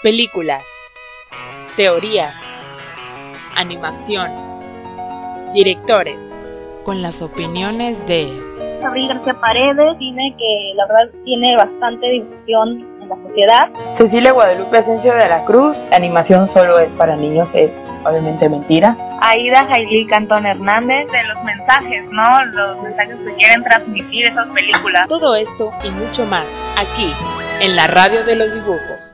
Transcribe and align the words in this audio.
Películas, 0.00 0.62
teoría, 1.76 2.32
animación, 3.56 4.30
directores, 5.52 6.16
con 6.84 7.02
las 7.02 7.20
opiniones 7.20 7.98
de 8.06 8.30
Abril 8.84 9.08
García 9.08 9.34
Paredes, 9.40 9.98
cine 9.98 10.36
que 10.38 10.72
la 10.76 10.86
verdad 10.86 11.12
tiene 11.24 11.56
bastante 11.56 12.08
difusión 12.10 12.86
en 13.02 13.08
la 13.08 13.16
sociedad. 13.16 13.98
Cecilia 13.98 14.30
Guadalupe 14.30 14.78
Asensio 14.78 15.14
de 15.14 15.28
la 15.28 15.44
Cruz, 15.44 15.76
la 15.90 15.96
animación 15.96 16.48
solo 16.54 16.78
es 16.78 16.88
para 16.90 17.16
niños, 17.16 17.48
es 17.52 17.72
obviamente 18.04 18.48
mentira. 18.48 18.96
Aida 19.20 19.66
Jailí 19.66 20.06
Cantón 20.06 20.46
Hernández, 20.46 21.10
de 21.10 21.24
los 21.24 21.42
mensajes, 21.42 22.04
¿no? 22.12 22.44
Los 22.52 22.82
mensajes 22.84 23.16
que 23.16 23.34
quieren 23.34 23.64
transmitir 23.64 24.28
esas 24.28 24.46
películas. 24.50 25.08
Todo 25.08 25.34
esto 25.34 25.72
y 25.82 25.90
mucho 25.90 26.24
más, 26.26 26.44
aquí, 26.76 27.12
en 27.60 27.74
la 27.74 27.88
radio 27.88 28.22
de 28.24 28.36
los 28.36 28.54
dibujos. 28.54 29.07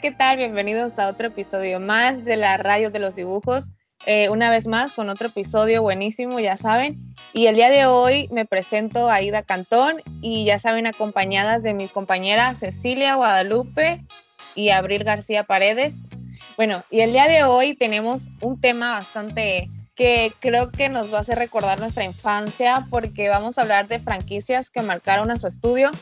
¿Qué 0.00 0.10
tal? 0.10 0.38
Bienvenidos 0.38 0.98
a 0.98 1.06
otro 1.06 1.28
episodio 1.28 1.78
más 1.78 2.24
de 2.24 2.36
la 2.36 2.56
Radio 2.56 2.90
de 2.90 2.98
los 2.98 3.14
Dibujos. 3.14 3.66
Eh, 4.06 4.28
una 4.28 4.50
vez 4.50 4.66
más 4.66 4.92
con 4.92 5.08
otro 5.08 5.28
episodio 5.28 5.82
buenísimo, 5.82 6.40
ya 6.40 6.56
saben. 6.56 7.14
Y 7.32 7.46
el 7.46 7.54
día 7.54 7.70
de 7.70 7.86
hoy 7.86 8.28
me 8.32 8.44
presento 8.44 9.08
a 9.08 9.22
Ida 9.22 9.42
Cantón 9.42 10.02
y 10.20 10.44
ya 10.44 10.58
saben, 10.58 10.88
acompañadas 10.88 11.62
de 11.62 11.74
mis 11.74 11.92
compañeras 11.92 12.58
Cecilia 12.58 13.14
Guadalupe 13.14 14.04
y 14.56 14.70
Abril 14.70 15.04
García 15.04 15.44
Paredes. 15.44 15.94
Bueno, 16.56 16.82
y 16.90 17.00
el 17.00 17.12
día 17.12 17.28
de 17.28 17.44
hoy 17.44 17.76
tenemos 17.76 18.22
un 18.40 18.60
tema 18.60 18.90
bastante 18.90 19.70
que 19.94 20.32
creo 20.40 20.72
que 20.72 20.88
nos 20.88 21.12
va 21.12 21.18
a 21.18 21.20
hacer 21.20 21.38
recordar 21.38 21.78
nuestra 21.78 22.04
infancia 22.04 22.84
porque 22.90 23.28
vamos 23.28 23.58
a 23.58 23.62
hablar 23.62 23.86
de 23.86 24.00
franquicias 24.00 24.70
que 24.70 24.82
marcaron 24.82 25.30
a 25.30 25.38
su 25.38 25.46
estudio 25.46 25.92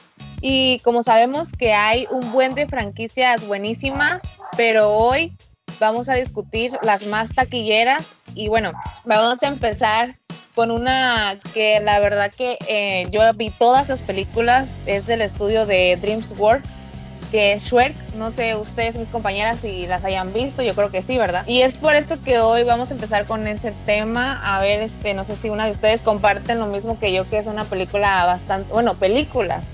y 0.42 0.80
como 0.80 1.04
sabemos 1.04 1.52
que 1.52 1.72
hay 1.72 2.06
un 2.10 2.32
buen 2.32 2.54
de 2.54 2.66
franquicias 2.66 3.46
buenísimas, 3.46 4.22
pero 4.56 4.90
hoy 4.90 5.32
vamos 5.78 6.08
a 6.08 6.14
discutir 6.14 6.76
las 6.82 7.06
más 7.06 7.32
taquilleras. 7.32 8.12
Y 8.34 8.48
bueno, 8.48 8.72
vamos 9.04 9.40
a 9.42 9.46
empezar 9.46 10.16
con 10.56 10.72
una 10.72 11.38
que 11.54 11.78
la 11.80 12.00
verdad 12.00 12.32
que 12.36 12.58
eh, 12.68 13.06
yo 13.10 13.20
vi 13.34 13.50
todas 13.50 13.88
las 13.88 14.02
películas, 14.02 14.68
es 14.84 15.06
del 15.06 15.22
estudio 15.22 15.64
de 15.64 15.96
Dreams 16.02 16.34
World, 16.36 16.64
que 17.30 17.52
es 17.52 17.62
Shrek, 17.62 17.94
no 18.16 18.32
sé 18.32 18.56
ustedes 18.56 18.96
mis 18.96 19.08
compañeras 19.08 19.60
si 19.60 19.86
las 19.86 20.04
hayan 20.04 20.32
visto, 20.32 20.60
yo 20.62 20.74
creo 20.74 20.90
que 20.90 21.02
sí, 21.02 21.18
¿verdad? 21.18 21.46
Y 21.46 21.62
es 21.62 21.74
por 21.74 21.94
eso 21.94 22.22
que 22.22 22.40
hoy 22.40 22.64
vamos 22.64 22.90
a 22.90 22.94
empezar 22.94 23.26
con 23.26 23.46
ese 23.46 23.72
tema, 23.86 24.40
a 24.44 24.60
ver, 24.60 24.82
este, 24.82 25.14
no 25.14 25.24
sé 25.24 25.36
si 25.36 25.48
una 25.50 25.66
de 25.66 25.70
ustedes 25.70 26.02
comparten 26.02 26.58
lo 26.58 26.66
mismo 26.66 26.98
que 26.98 27.12
yo, 27.12 27.30
que 27.30 27.38
es 27.38 27.46
una 27.46 27.64
película 27.64 28.26
bastante, 28.26 28.70
bueno, 28.72 28.94
películas 28.94 29.64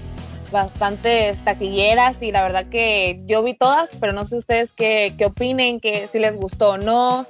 bastantes 0.51 1.43
taquilleras 1.45 2.23
y 2.23 2.33
la 2.33 2.43
verdad 2.43 2.67
que 2.67 3.23
yo 3.27 3.43
vi 3.43 3.55
todas, 3.55 3.91
pero 4.01 4.13
no 4.13 4.25
sé 4.25 4.37
ustedes 4.37 4.73
qué, 4.73 5.15
qué 5.19 5.27
opinen, 5.27 5.81
que 5.81 6.09
si 6.09 6.19
les 6.19 6.37
gustó 6.37 6.71
o 6.71 6.79
no, 6.79 7.27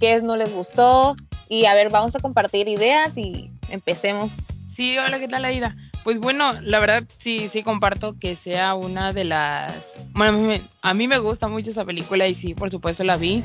qué 0.00 0.20
no 0.22 0.36
les 0.36 0.54
gustó. 0.54 1.16
Y 1.48 1.64
a 1.64 1.74
ver, 1.74 1.90
vamos 1.90 2.14
a 2.14 2.20
compartir 2.20 2.68
ideas 2.68 3.16
y 3.16 3.50
empecemos. 3.70 4.32
Sí, 4.74 4.96
hola, 4.98 5.18
¿qué 5.18 5.28
tal, 5.28 5.44
Aida? 5.44 5.76
Pues 6.04 6.20
bueno, 6.20 6.52
la 6.62 6.78
verdad 6.78 7.04
sí, 7.18 7.48
sí 7.52 7.62
comparto 7.62 8.16
que 8.18 8.36
sea 8.36 8.74
una 8.74 9.12
de 9.12 9.24
las... 9.24 9.92
Bueno, 10.12 10.54
a 10.82 10.94
mí, 10.94 11.08
me, 11.08 11.18
gusta 11.18 11.48
mucho 11.48 11.70
esa 11.70 11.84
película 11.84 12.26
y 12.28 12.34
sí, 12.34 12.54
por 12.54 12.70
supuesto 12.70 13.02
la 13.04 13.16
vi. 13.16 13.42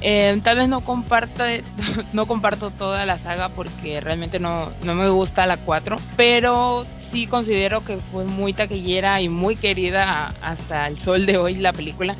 Eh, 0.00 0.38
tal 0.44 0.58
vez 0.58 0.68
no 0.68 0.80
comparto, 0.80 1.42
no 2.12 2.26
comparto 2.26 2.70
toda 2.70 3.04
la 3.06 3.18
saga 3.18 3.48
porque 3.48 4.00
realmente 4.00 4.38
no, 4.38 4.70
no 4.84 4.94
me 4.94 5.08
gusta 5.08 5.46
la 5.46 5.56
4, 5.56 5.96
pero 6.16 6.84
sí 7.10 7.26
considero 7.26 7.84
que 7.84 7.96
fue 7.98 8.24
muy 8.24 8.52
taquillera 8.52 9.20
y 9.20 9.28
muy 9.28 9.56
querida 9.56 10.34
hasta 10.40 10.86
el 10.86 10.98
sol 10.98 11.26
de 11.26 11.36
hoy 11.36 11.54
la 11.56 11.72
película. 11.72 12.16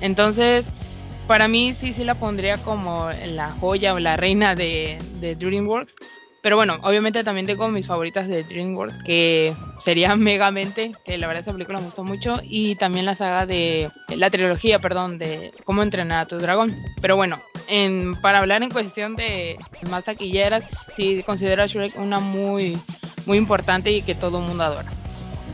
Entonces, 0.00 0.64
para 1.26 1.48
mí 1.48 1.74
sí, 1.78 1.94
sí 1.94 2.04
la 2.04 2.14
pondría 2.14 2.56
como 2.58 3.10
la 3.26 3.52
joya 3.52 3.94
o 3.94 3.98
la 3.98 4.16
reina 4.16 4.54
de, 4.54 4.98
DreamWorks. 5.20 5.94
Pero 6.42 6.56
bueno, 6.56 6.78
obviamente 6.82 7.22
también 7.22 7.46
tengo 7.46 7.68
mis 7.68 7.86
favoritas 7.86 8.26
de 8.26 8.42
DreamWorks, 8.42 9.04
que 9.04 9.54
sería 9.84 10.16
Megamente, 10.16 10.90
que 11.04 11.16
la 11.16 11.28
verdad 11.28 11.42
esa 11.42 11.52
película 11.52 11.78
me 11.78 11.84
gustó 11.84 12.02
mucho, 12.02 12.40
y 12.42 12.74
también 12.74 13.06
la 13.06 13.14
saga 13.14 13.46
de, 13.46 13.90
la 14.16 14.28
trilogía, 14.28 14.80
perdón, 14.80 15.18
de 15.18 15.52
Cómo 15.64 15.84
entrenar 15.84 16.26
a 16.26 16.28
tu 16.28 16.38
dragón. 16.38 16.76
Pero 17.00 17.14
bueno, 17.14 17.40
en, 17.68 18.14
para 18.20 18.40
hablar 18.40 18.64
en 18.64 18.70
cuestión 18.70 19.14
de 19.14 19.56
más 19.88 20.04
taquilleras, 20.04 20.64
sí 20.96 21.22
considero 21.24 21.62
a 21.62 21.66
Shrek 21.66 21.96
una 21.96 22.18
muy, 22.18 22.76
muy 23.26 23.38
importante 23.38 23.90
y 23.90 24.02
que 24.02 24.14
todo 24.14 24.38
el 24.38 24.46
mundo 24.46 24.64
adora. 24.64 24.90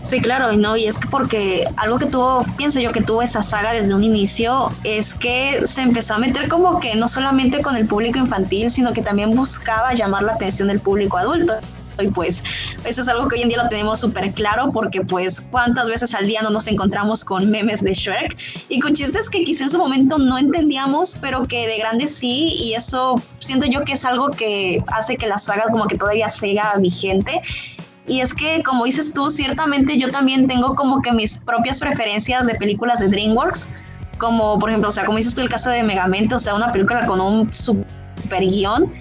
Sí, 0.02 0.20
claro, 0.20 0.52
y 0.52 0.56
no, 0.56 0.76
y 0.76 0.86
es 0.86 0.98
que 0.98 1.08
porque 1.08 1.64
algo 1.76 1.98
que 1.98 2.06
tuvo, 2.06 2.44
pienso 2.56 2.80
yo 2.80 2.92
que 2.92 3.02
tuvo 3.02 3.20
esa 3.20 3.42
saga 3.42 3.72
desde 3.72 3.94
un 3.94 4.04
inicio, 4.04 4.68
es 4.84 5.14
que 5.14 5.66
se 5.66 5.82
empezó 5.82 6.14
a 6.14 6.18
meter 6.18 6.48
como 6.48 6.80
que 6.80 6.94
no 6.94 7.08
solamente 7.08 7.60
con 7.60 7.76
el 7.76 7.86
público 7.86 8.18
infantil, 8.18 8.70
sino 8.70 8.92
que 8.92 9.02
también 9.02 9.30
buscaba 9.30 9.92
llamar 9.92 10.22
la 10.22 10.32
atención 10.34 10.68
del 10.68 10.80
público 10.80 11.18
adulto. 11.18 11.54
Y 12.00 12.08
pues 12.08 12.42
eso 12.84 13.02
es 13.02 13.08
algo 13.08 13.28
que 13.28 13.36
hoy 13.36 13.42
en 13.42 13.48
día 13.48 13.62
lo 13.62 13.68
tenemos 13.68 14.00
súper 14.00 14.32
claro 14.32 14.70
porque 14.72 15.00
pues 15.00 15.40
cuántas 15.40 15.88
veces 15.88 16.14
al 16.14 16.26
día 16.26 16.42
no 16.42 16.50
nos 16.50 16.66
encontramos 16.66 17.24
con 17.24 17.50
memes 17.50 17.82
de 17.82 17.92
Shrek 17.94 18.36
y 18.68 18.80
con 18.80 18.94
chistes 18.94 19.28
que 19.28 19.44
quizá 19.44 19.64
en 19.64 19.70
su 19.70 19.78
momento 19.78 20.18
no 20.18 20.38
entendíamos, 20.38 21.16
pero 21.20 21.46
que 21.46 21.66
de 21.66 21.78
grande 21.78 22.06
sí 22.06 22.54
y 22.54 22.74
eso 22.74 23.20
siento 23.40 23.66
yo 23.66 23.84
que 23.84 23.94
es 23.94 24.04
algo 24.04 24.30
que 24.30 24.82
hace 24.88 25.16
que 25.16 25.26
la 25.26 25.38
saga 25.38 25.64
como 25.70 25.86
que 25.86 25.96
todavía 25.96 26.28
siga 26.28 26.74
vigente 26.78 27.42
y 28.08 28.22
es 28.22 28.32
que, 28.32 28.62
como 28.62 28.86
dices 28.86 29.12
tú, 29.12 29.30
ciertamente 29.30 29.98
yo 29.98 30.08
también 30.08 30.48
tengo 30.48 30.74
como 30.74 31.02
que 31.02 31.12
mis 31.12 31.36
propias 31.36 31.78
preferencias 31.78 32.46
de 32.46 32.54
películas 32.54 33.00
de 33.00 33.08
DreamWorks. 33.08 33.68
Como, 34.16 34.58
por 34.58 34.70
ejemplo, 34.70 34.88
o 34.88 34.92
sea, 34.92 35.04
como 35.04 35.18
dices 35.18 35.34
tú 35.34 35.42
el 35.42 35.48
caso 35.48 35.70
de 35.70 35.82
Megamente, 35.82 36.34
o 36.34 36.38
sea, 36.38 36.54
una 36.54 36.72
película 36.72 37.06
con 37.06 37.20
un 37.20 37.52
super 37.52 38.40
guion. 38.40 38.92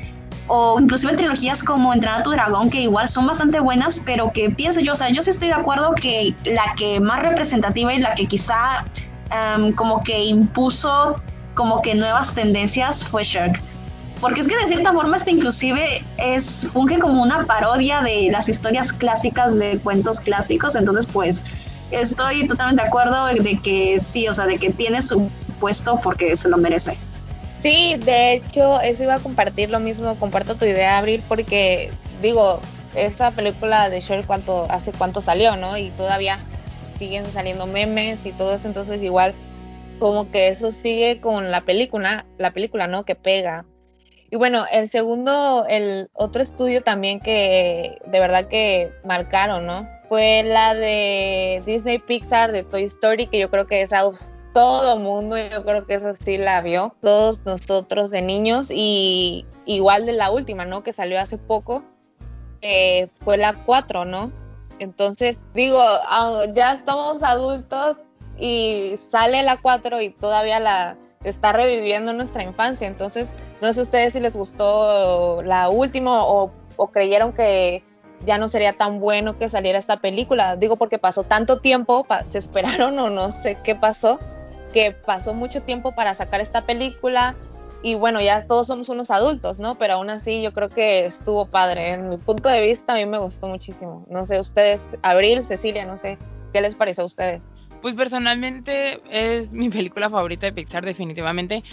O 0.47 0.79
inclusive 0.79 1.13
trilogías 1.15 1.63
como 1.63 1.93
Entrenar 1.93 2.21
a 2.21 2.23
tu 2.23 2.31
dragón, 2.31 2.69
que 2.69 2.81
igual 2.81 3.07
son 3.07 3.27
bastante 3.27 3.59
buenas, 3.59 4.01
pero 4.05 4.31
que 4.31 4.49
pienso 4.49 4.79
yo, 4.79 4.93
o 4.93 4.95
sea, 4.95 5.09
yo 5.09 5.21
sí 5.21 5.29
estoy 5.29 5.49
de 5.49 5.55
acuerdo 5.55 5.93
que 5.93 6.33
la 6.45 6.73
que 6.77 6.99
más 6.99 7.19
representativa 7.19 7.93
y 7.93 7.99
la 7.99 8.15
que 8.15 8.27
quizá 8.27 8.85
um, 9.57 9.71
como 9.73 10.03
que 10.03 10.23
impuso 10.23 11.21
como 11.53 11.81
que 11.81 11.95
nuevas 11.95 12.33
tendencias 12.33 13.03
fue 13.03 13.23
Shark 13.23 13.59
porque 14.21 14.41
es 14.41 14.47
que 14.47 14.55
de 14.55 14.67
cierta 14.67 14.93
forma 14.93 15.17
este 15.17 15.31
inclusive 15.31 16.03
es 16.17 16.67
funge 16.71 16.99
como 16.99 17.21
una 17.21 17.45
parodia 17.45 18.01
de 18.01 18.29
las 18.31 18.49
historias 18.49 18.91
clásicas 18.91 19.55
de 19.55 19.79
cuentos 19.79 20.19
clásicos, 20.19 20.75
entonces 20.75 21.05
pues 21.05 21.43
estoy 21.91 22.47
totalmente 22.47 22.81
de 22.81 22.87
acuerdo 22.87 23.25
de 23.25 23.59
que 23.61 23.99
sí, 23.99 24.27
o 24.27 24.33
sea, 24.33 24.45
de 24.45 24.57
que 24.57 24.71
tiene 24.71 25.01
su 25.01 25.29
puesto 25.59 25.99
porque 26.01 26.35
se 26.35 26.49
lo 26.49 26.57
merece. 26.57 26.97
Sí, 27.61 27.95
de 27.97 28.33
hecho, 28.33 28.79
eso 28.81 29.03
iba 29.03 29.15
a 29.15 29.19
compartir 29.19 29.69
lo 29.69 29.79
mismo, 29.79 30.15
comparto 30.17 30.55
tu 30.55 30.65
idea, 30.65 30.97
Abril, 30.97 31.23
porque 31.27 31.91
digo, 32.21 32.61
esta 32.95 33.31
película 33.31 33.89
de 33.89 34.01
Shrek 34.01 34.25
cuánto, 34.25 34.67
hace 34.69 34.91
cuánto 34.91 35.21
salió, 35.21 35.55
¿no? 35.55 35.77
Y 35.77 35.89
todavía 35.91 36.39
siguen 36.97 37.25
saliendo 37.25 37.67
memes 37.67 38.25
y 38.25 38.31
todo 38.31 38.55
eso, 38.55 38.67
entonces 38.67 39.03
igual 39.03 39.33
como 39.99 40.29
que 40.31 40.49
eso 40.49 40.71
sigue 40.71 41.19
con 41.19 41.51
la 41.51 41.61
película, 41.61 42.25
la 42.37 42.51
película, 42.51 42.87
¿no? 42.87 43.03
Que 43.03 43.15
pega. 43.15 43.65
Y 44.29 44.35
bueno, 44.35 44.65
el 44.71 44.89
segundo, 44.89 45.65
el 45.67 46.09
otro 46.13 46.41
estudio 46.41 46.83
también 46.83 47.19
que 47.19 47.97
de 48.05 48.19
verdad 48.19 48.47
que 48.47 48.91
marcaron, 49.05 49.65
¿no? 49.65 49.87
Fue 50.09 50.43
la 50.43 50.75
de 50.75 51.61
Disney 51.65 51.99
Pixar 51.99 52.51
de 52.51 52.63
Toy 52.63 52.83
Story, 52.83 53.27
que 53.27 53.39
yo 53.39 53.49
creo 53.49 53.67
que 53.67 53.85
uf, 54.05 54.21
todo 54.53 54.99
mundo, 54.99 55.35
yo 55.37 55.63
creo 55.63 55.85
que 55.85 55.95
eso 55.95 56.13
sí 56.23 56.37
la 56.37 56.61
vio, 56.61 56.95
todos 57.01 57.45
nosotros 57.45 58.11
de 58.11 58.21
niños 58.21 58.67
y 58.71 59.45
igual 59.65 60.05
de 60.05 60.13
la 60.13 60.31
última, 60.31 60.65
¿no? 60.65 60.83
Que 60.83 60.93
salió 60.93 61.19
hace 61.19 61.37
poco, 61.37 61.83
fue 63.23 63.37
la 63.37 63.53
4, 63.65 64.05
¿no? 64.05 64.31
Entonces, 64.79 65.43
digo, 65.53 65.81
ya 66.53 66.73
estamos 66.73 67.23
adultos 67.23 67.97
y 68.37 68.95
sale 69.09 69.43
la 69.43 69.57
4 69.57 70.01
y 70.01 70.09
todavía 70.09 70.59
la 70.59 70.97
está 71.23 71.51
reviviendo 71.51 72.13
nuestra 72.13 72.43
infancia, 72.43 72.87
entonces 72.87 73.29
no 73.61 73.73
sé 73.73 73.81
ustedes 73.81 74.13
si 74.13 74.19
les 74.19 74.35
gustó 74.35 75.41
la 75.41 75.69
última 75.69 76.23
o, 76.25 76.51
creyeron 76.91 77.33
que 77.33 77.83
ya 78.25 78.37
no 78.37 78.49
sería 78.49 78.73
tan 78.73 78.99
bueno 78.99 79.37
que 79.37 79.49
saliera 79.49 79.79
esta 79.79 79.97
película. 79.97 80.55
Digo 80.55 80.75
porque 80.75 80.99
pasó 80.99 81.23
tanto 81.23 81.59
tiempo, 81.59 82.05
se 82.27 82.37
esperaron 82.37 82.97
o 82.99 83.09
no 83.09 83.31
sé 83.31 83.57
qué 83.63 83.75
pasó, 83.75 84.19
que 84.77 84.91
pasó 84.91 85.33
mucho 85.33 85.63
tiempo 85.63 85.93
para 85.93 86.13
sacar 86.13 86.39
esta 86.39 86.67
película 86.67 87.35
y 87.81 87.95
bueno, 87.95 88.21
ya 88.21 88.45
todos 88.45 88.67
somos 88.67 88.89
unos 88.89 89.09
adultos, 89.09 89.57
¿no? 89.57 89.73
Pero 89.73 89.95
aún 89.95 90.11
así 90.11 90.43
yo 90.43 90.53
creo 90.53 90.69
que 90.69 91.07
estuvo 91.07 91.47
padre. 91.47 91.93
En 91.93 92.09
mi 92.09 92.17
punto 92.17 92.47
de 92.47 92.61
vista 92.61 92.93
a 92.93 92.95
mí 92.95 93.07
me 93.07 93.17
gustó 93.17 93.47
muchísimo. 93.47 94.05
No 94.07 94.23
sé, 94.23 94.39
ustedes, 94.39 94.95
Abril, 95.01 95.43
Cecilia, 95.43 95.83
no 95.85 95.97
sé, 95.97 96.19
¿qué 96.53 96.61
les 96.61 96.75
pareció 96.75 97.01
a 97.01 97.07
ustedes? 97.07 97.51
pues 97.81 97.95
personalmente 97.95 99.01
es 99.09 99.51
mi 99.51 99.69
película 99.69 100.09
favorita 100.09 100.45
de 100.45 100.53
Pixar 100.53 100.85
definitivamente. 100.85 101.63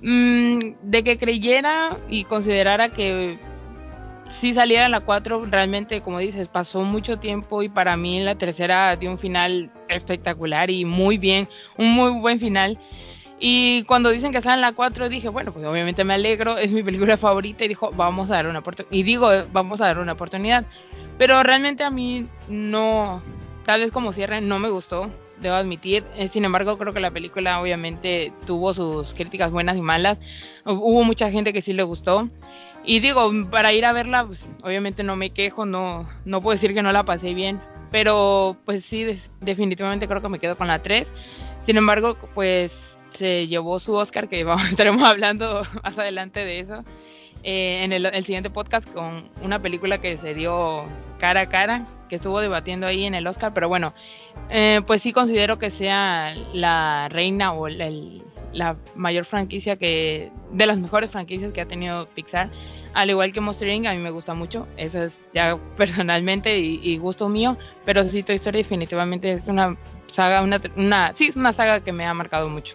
Mm, 0.00 0.74
de 0.82 1.04
que 1.04 1.18
creyera 1.18 1.98
y 2.08 2.24
considerara 2.24 2.88
que 2.88 3.38
si 4.40 4.54
saliera 4.54 4.88
la 4.88 5.00
4, 5.00 5.42
realmente, 5.50 6.00
como 6.00 6.18
dices, 6.18 6.48
pasó 6.48 6.82
mucho 6.82 7.18
tiempo 7.18 7.62
y 7.62 7.68
para 7.68 7.96
mí 7.96 8.20
la 8.20 8.36
tercera 8.36 8.96
dio 8.96 9.10
un 9.10 9.18
final 9.18 9.70
espectacular 9.88 10.70
y 10.70 10.84
muy 10.84 11.18
bien, 11.18 11.48
un 11.76 11.92
muy 11.92 12.12
buen 12.20 12.40
final. 12.40 12.78
Y 13.40 13.84
cuando 13.84 14.10
dicen 14.10 14.32
que 14.32 14.42
sale 14.42 14.60
la 14.60 14.72
4, 14.72 15.08
dije, 15.08 15.28
bueno, 15.28 15.52
pues 15.52 15.64
obviamente 15.64 16.02
me 16.02 16.14
alegro, 16.14 16.58
es 16.58 16.72
mi 16.72 16.82
película 16.82 17.16
favorita 17.16 17.64
y 17.64 17.68
dijo, 17.68 17.90
vamos 17.92 18.30
a 18.30 18.34
dar 18.34 18.48
una. 18.48 18.62
Y 18.90 19.04
digo, 19.04 19.30
vamos 19.52 19.80
a 19.80 19.86
dar 19.86 19.98
una 19.98 20.12
oportunidad. 20.12 20.64
Pero 21.18 21.42
realmente 21.42 21.84
a 21.84 21.90
mí 21.90 22.26
no, 22.48 23.22
tal 23.64 23.80
vez 23.80 23.92
como 23.92 24.12
cierre, 24.12 24.40
no 24.40 24.58
me 24.58 24.70
gustó, 24.70 25.08
debo 25.40 25.54
admitir. 25.54 26.04
Eh, 26.16 26.28
sin 26.28 26.44
embargo, 26.44 26.78
creo 26.78 26.92
que 26.92 27.00
la 27.00 27.12
película 27.12 27.60
obviamente 27.60 28.32
tuvo 28.46 28.74
sus 28.74 29.14
críticas 29.14 29.52
buenas 29.52 29.76
y 29.76 29.82
malas. 29.82 30.18
Hubo 30.64 31.04
mucha 31.04 31.30
gente 31.30 31.52
que 31.52 31.62
sí 31.62 31.72
le 31.72 31.84
gustó. 31.84 32.28
Y 32.84 33.00
digo, 33.00 33.30
para 33.50 33.72
ir 33.72 33.84
a 33.84 33.92
verla, 33.92 34.26
pues, 34.26 34.48
obviamente 34.62 35.02
no 35.02 35.14
me 35.14 35.30
quejo, 35.30 35.66
no, 35.66 36.08
no 36.24 36.40
puedo 36.40 36.54
decir 36.54 36.74
que 36.74 36.82
no 36.82 36.90
la 36.90 37.04
pasé 37.04 37.34
bien, 37.34 37.60
pero 37.90 38.56
pues 38.64 38.84
sí, 38.84 39.20
definitivamente 39.40 40.08
creo 40.08 40.22
que 40.22 40.28
me 40.28 40.38
quedo 40.38 40.56
con 40.56 40.68
la 40.68 40.78
3. 40.80 41.08
Sin 41.64 41.76
embargo, 41.76 42.16
pues 42.34 42.72
se 43.14 43.46
llevó 43.48 43.78
su 43.78 43.94
Oscar, 43.94 44.28
que 44.28 44.46
estaremos 44.70 45.02
hablando 45.08 45.62
más 45.82 45.98
adelante 45.98 46.44
de 46.44 46.60
eso, 46.60 46.84
eh, 47.42 47.82
en 47.84 47.92
el, 47.92 48.06
el, 48.06 48.24
siguiente 48.24 48.50
podcast 48.50 48.92
con 48.92 49.28
una 49.42 49.60
película 49.60 49.98
que 49.98 50.16
se 50.16 50.34
dio 50.34 50.84
cara 51.18 51.42
a 51.42 51.48
cara, 51.48 51.84
que 52.08 52.16
estuvo 52.16 52.40
debatiendo 52.40 52.86
ahí 52.86 53.04
en 53.04 53.14
el 53.14 53.26
Oscar, 53.26 53.52
pero 53.54 53.68
bueno, 53.68 53.92
eh, 54.50 54.80
pues 54.86 55.02
sí 55.02 55.12
considero 55.12 55.58
que 55.58 55.70
sea 55.70 56.34
la 56.52 57.08
reina 57.10 57.52
o 57.52 57.66
el, 57.68 58.22
la 58.52 58.76
mayor 58.94 59.24
franquicia 59.24 59.76
que, 59.76 60.30
de 60.52 60.66
las 60.66 60.78
mejores 60.78 61.10
franquicias 61.10 61.52
que 61.52 61.60
ha 61.60 61.66
tenido 61.66 62.06
Pixar 62.06 62.50
al 62.94 63.10
igual 63.10 63.32
que 63.32 63.40
Monster 63.40 63.68
a 63.70 63.92
mí 63.92 63.98
me 63.98 64.10
gusta 64.10 64.34
mucho, 64.34 64.66
eso 64.76 65.02
es 65.02 65.18
ya 65.34 65.56
personalmente 65.76 66.58
y, 66.58 66.98
gusto 66.98 67.28
mío, 67.28 67.56
pero 67.84 68.08
sí 68.08 68.22
Toy 68.22 68.36
Story 68.36 68.58
definitivamente 68.58 69.32
es 69.32 69.46
una 69.46 69.76
saga, 70.12 70.42
una, 70.42 70.60
una, 70.76 71.12
sí, 71.16 71.26
es 71.28 71.36
una 71.36 71.52
saga 71.52 71.80
que 71.80 71.92
me 71.92 72.06
ha 72.06 72.14
marcado 72.14 72.48
mucho. 72.48 72.74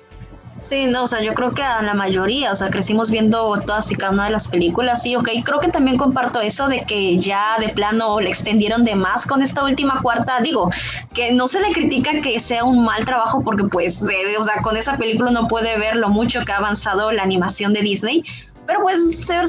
Sí, 0.60 0.86
no, 0.86 1.04
o 1.04 1.08
sea, 1.08 1.22
yo 1.22 1.34
creo 1.34 1.54
que 1.54 1.64
a 1.64 1.82
la 1.82 1.94
mayoría, 1.94 2.52
o 2.52 2.56
sea, 2.56 2.70
crecimos 2.70 3.10
viendo 3.10 3.56
todas 3.66 3.92
y 3.92 3.96
cada 3.96 4.14
una 4.14 4.26
de 4.26 4.30
las 4.30 4.48
películas, 4.48 5.02
sí, 5.02 5.16
ok, 5.16 5.28
creo 5.44 5.60
que 5.60 5.68
también 5.70 5.98
comparto 5.98 6.40
eso 6.40 6.68
de 6.68 6.86
que 6.86 7.18
ya 7.18 7.58
de 7.60 7.70
plano 7.70 8.20
le 8.22 8.30
extendieron 8.30 8.86
de 8.86 8.96
más 8.96 9.26
con 9.26 9.42
esta 9.42 9.64
última 9.64 10.02
cuarta, 10.02 10.40
digo, 10.42 10.70
que 11.14 11.34
no 11.34 11.48
se 11.48 11.60
le 11.60 11.74
critica 11.74 12.22
que 12.22 12.40
sea 12.40 12.64
un 12.64 12.86
mal 12.86 13.04
trabajo 13.04 13.42
porque 13.44 13.66
pues, 13.66 14.02
eh, 14.04 14.38
o 14.40 14.44
sea, 14.44 14.62
con 14.62 14.78
esa 14.78 14.98
película 14.98 15.32
no 15.32 15.48
puede 15.48 15.78
ver 15.78 15.96
lo 15.96 16.10
mucho 16.10 16.46
que 16.46 16.52
ha 16.52 16.58
avanzado 16.58 17.12
la 17.12 17.24
animación 17.24 17.74
de 17.74 17.82
Disney, 17.82 18.24
pero 18.66 18.82
pues 18.84 19.26
ser 19.26 19.46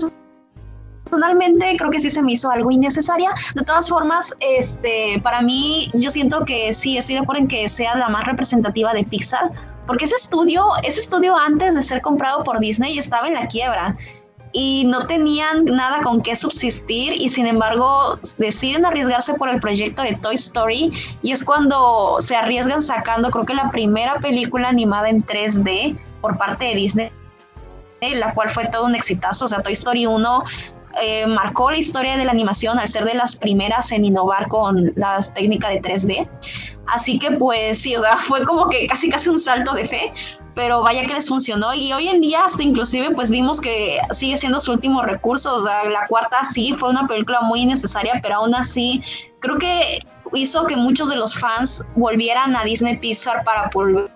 personalmente 1.15 1.77
creo 1.77 1.91
que 1.91 2.01
sí 2.01 2.11
se 2.11 2.23
me 2.23 2.33
hizo 2.33 2.51
algo 2.51 2.71
innecesaria. 2.71 3.31
De 3.55 3.63
todas 3.63 3.89
formas, 3.89 4.35
este, 4.41 5.21
para 5.23 5.43
mí, 5.43 5.91
yo 5.95 6.11
siento 6.11 6.45
que 6.45 6.73
sí, 6.73 6.99
estoy 6.99 7.15
de 7.15 7.21
acuerdo 7.21 7.43
en 7.43 7.49
que 7.49 7.69
sea 7.69 7.95
la 7.97 8.09
más 8.09 8.25
representativa 8.25 8.93
de 8.93 9.05
Pixar, 9.05 9.53
porque 9.87 10.07
ese 10.07 10.17
estudio, 10.17 10.67
ese 10.83 11.01
estudio 11.01 11.37
antes 11.37 11.77
de 11.77 11.83
ser 11.83 12.01
comprado 12.01 12.43
por 12.43 12.59
Disney 12.59 12.99
estaba 12.99 13.29
en 13.29 13.35
la 13.35 13.47
quiebra 13.47 13.97
y 14.53 14.85
no 14.87 15.07
tenían 15.07 15.65
nada 15.67 16.01
con 16.03 16.21
qué 16.21 16.35
subsistir 16.35 17.13
y 17.13 17.29
sin 17.29 17.47
embargo 17.47 18.19
deciden 18.39 18.85
arriesgarse 18.87 19.35
por 19.35 19.49
el 19.49 19.61
proyecto 19.61 20.03
de 20.03 20.15
Toy 20.17 20.37
Story 20.37 20.93
y 21.23 21.33
es 21.33 21.45
cuando 21.45 22.17
se 22.21 22.37
arriesgan 22.37 22.81
sacando 22.81 23.31
creo 23.31 23.45
que 23.45 23.55
la 23.55 23.71
primera 23.73 24.21
película 24.21 24.69
animada 24.69 25.11
en 25.11 25.27
3D 25.27 25.99
por 26.21 26.39
parte 26.39 26.67
de 26.67 26.75
Disney 26.77 27.11
la 28.13 28.35
cual 28.35 28.51
fue 28.51 28.67
todo 28.67 28.85
un 28.85 28.95
exitazo, 28.95 29.47
o 29.47 29.49
sea, 29.49 29.63
Toy 29.63 29.73
Story 29.73 30.07
1 30.07 30.45
eh, 31.03 31.27
marcó 31.27 31.71
la 31.71 31.79
historia 31.79 32.17
de 32.17 32.25
la 32.25 32.31
animación 32.31 32.79
al 32.79 32.89
ser 32.89 33.05
de 33.05 33.15
las 33.15 33.37
primeras 33.37 33.93
en 33.93 34.05
innovar 34.05 34.49
con 34.49 34.93
la 34.97 35.19
técnica 35.35 35.69
de 35.69 35.81
3D. 35.81 36.29
Así 36.87 37.19
que 37.19 37.33
pues 37.33 37.81
sí, 37.81 37.97
o 37.97 38.01
sea, 38.01 38.17
fue 38.17 38.45
como 38.45 38.69
que 38.69 38.87
casi 38.87 39.09
casi 39.09 39.29
un 39.31 39.41
salto 39.41 39.73
de 39.73 39.85
fe, 39.85 40.13
pero 40.55 40.83
vaya 40.83 41.07
que 41.07 41.15
les 41.15 41.29
funcionó 41.29 41.75
y 41.75 41.93
hoy 41.93 42.09
en 42.09 42.21
día 42.21 42.45
hasta 42.45 42.63
inclusive 42.63 43.11
pues 43.15 43.31
vimos 43.31 43.61
que 43.61 43.99
sigue 44.13 44.37
siendo 44.37 44.61
su 44.61 44.73
último 44.73 45.03
recurso, 45.03 45.55
o 45.55 45.61
sea, 45.61 45.85
la 45.85 46.07
cuarta 46.07 46.45
sí 46.45 46.75
fue 46.79 46.91
una 46.91 47.07
película 47.07 47.41
muy 47.41 47.61
innecesaria, 47.61 48.21
pero 48.23 48.37
aún 48.37 48.55
así 48.55 49.03
creo 49.41 49.59
que 49.59 50.01
hizo 50.33 50.65
que 50.67 50.77
muchos 50.77 51.09
de 51.09 51.17
los 51.17 51.39
fans 51.39 51.85
volvieran 51.97 52.57
a 52.57 52.65
Disney 52.65 52.99
Pixar 52.99 53.45
para 53.45 53.71
volver 53.73 54.11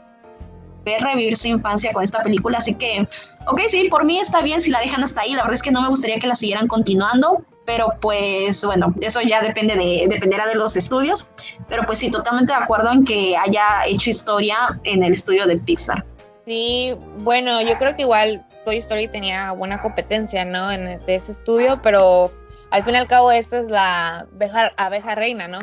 revivir 0.99 1.37
su 1.37 1.49
infancia 1.49 1.93
con 1.93 2.03
esta 2.03 2.23
película, 2.23 2.59
así 2.59 2.75
que, 2.75 3.07
ok, 3.47 3.61
sí, 3.69 3.89
por 3.91 4.05
mí 4.05 4.19
está 4.19 4.41
bien 4.43 4.61
si 4.61 4.71
la 4.71 4.81
dejan 4.81 5.03
hasta 5.03 5.21
ahí, 5.21 5.33
la 5.33 5.43
verdad 5.43 5.55
es 5.55 5.63
que 5.63 5.71
no 5.71 5.83
me 5.83 5.89
gustaría 5.89 6.19
que 6.19 6.27
la 6.27 6.35
siguieran 6.35 6.69
continuando, 6.69 7.45
pero 7.67 7.95
pues 8.01 8.65
bueno, 8.65 8.95
eso 9.03 9.21
ya 9.21 9.43
depende 9.43 9.77
de, 9.77 10.07
dependerá 10.09 10.47
de 10.47 10.55
los 10.55 10.77
estudios, 10.77 11.29
pero 11.69 11.85
pues 11.85 11.99
sí, 11.99 12.11
totalmente 12.11 12.53
de 12.53 12.59
acuerdo 12.59 12.91
en 12.91 13.05
que 13.05 13.37
haya 13.37 13.85
hecho 13.87 14.09
historia 14.09 14.81
en 14.85 15.03
el 15.03 15.13
estudio 15.13 15.47
de 15.47 15.59
Pixar. 15.59 16.05
Sí, 16.47 16.97
bueno, 17.19 17.61
yo 17.61 17.77
creo 17.77 17.95
que 17.95 18.03
igual 18.03 18.47
Toy 18.65 18.79
Story 18.79 19.09
tenía 19.09 19.53
buena 19.53 19.83
competencia, 19.83 20.47
¿no? 20.47 20.71
En 20.73 20.89
ese 21.07 21.33
estudio, 21.33 21.81
pero 21.83 22.33
al 22.71 22.83
fin 22.85 22.95
y 22.95 22.99
al 22.99 23.07
cabo 23.07 23.31
esta 23.33 23.59
es 23.59 23.71
la 23.71 24.21
abeja, 24.21 24.73
abeja 24.79 25.15
reina, 25.15 25.47
¿no? 25.47 25.59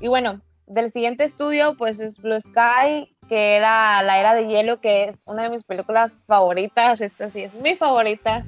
Y 0.00 0.08
bueno, 0.08 0.40
del 0.66 0.90
siguiente 0.92 1.24
estudio 1.24 1.76
pues 1.76 2.00
es 2.00 2.18
Blue 2.22 2.40
Sky 2.40 3.14
que 3.30 3.54
era 3.54 4.02
La 4.02 4.18
Era 4.18 4.34
de 4.34 4.48
Hielo, 4.48 4.80
que 4.80 5.04
es 5.04 5.18
una 5.24 5.44
de 5.44 5.50
mis 5.50 5.62
películas 5.62 6.10
favoritas, 6.26 7.00
esta 7.00 7.30
sí 7.30 7.42
es 7.42 7.54
mi 7.54 7.76
favorita. 7.76 8.44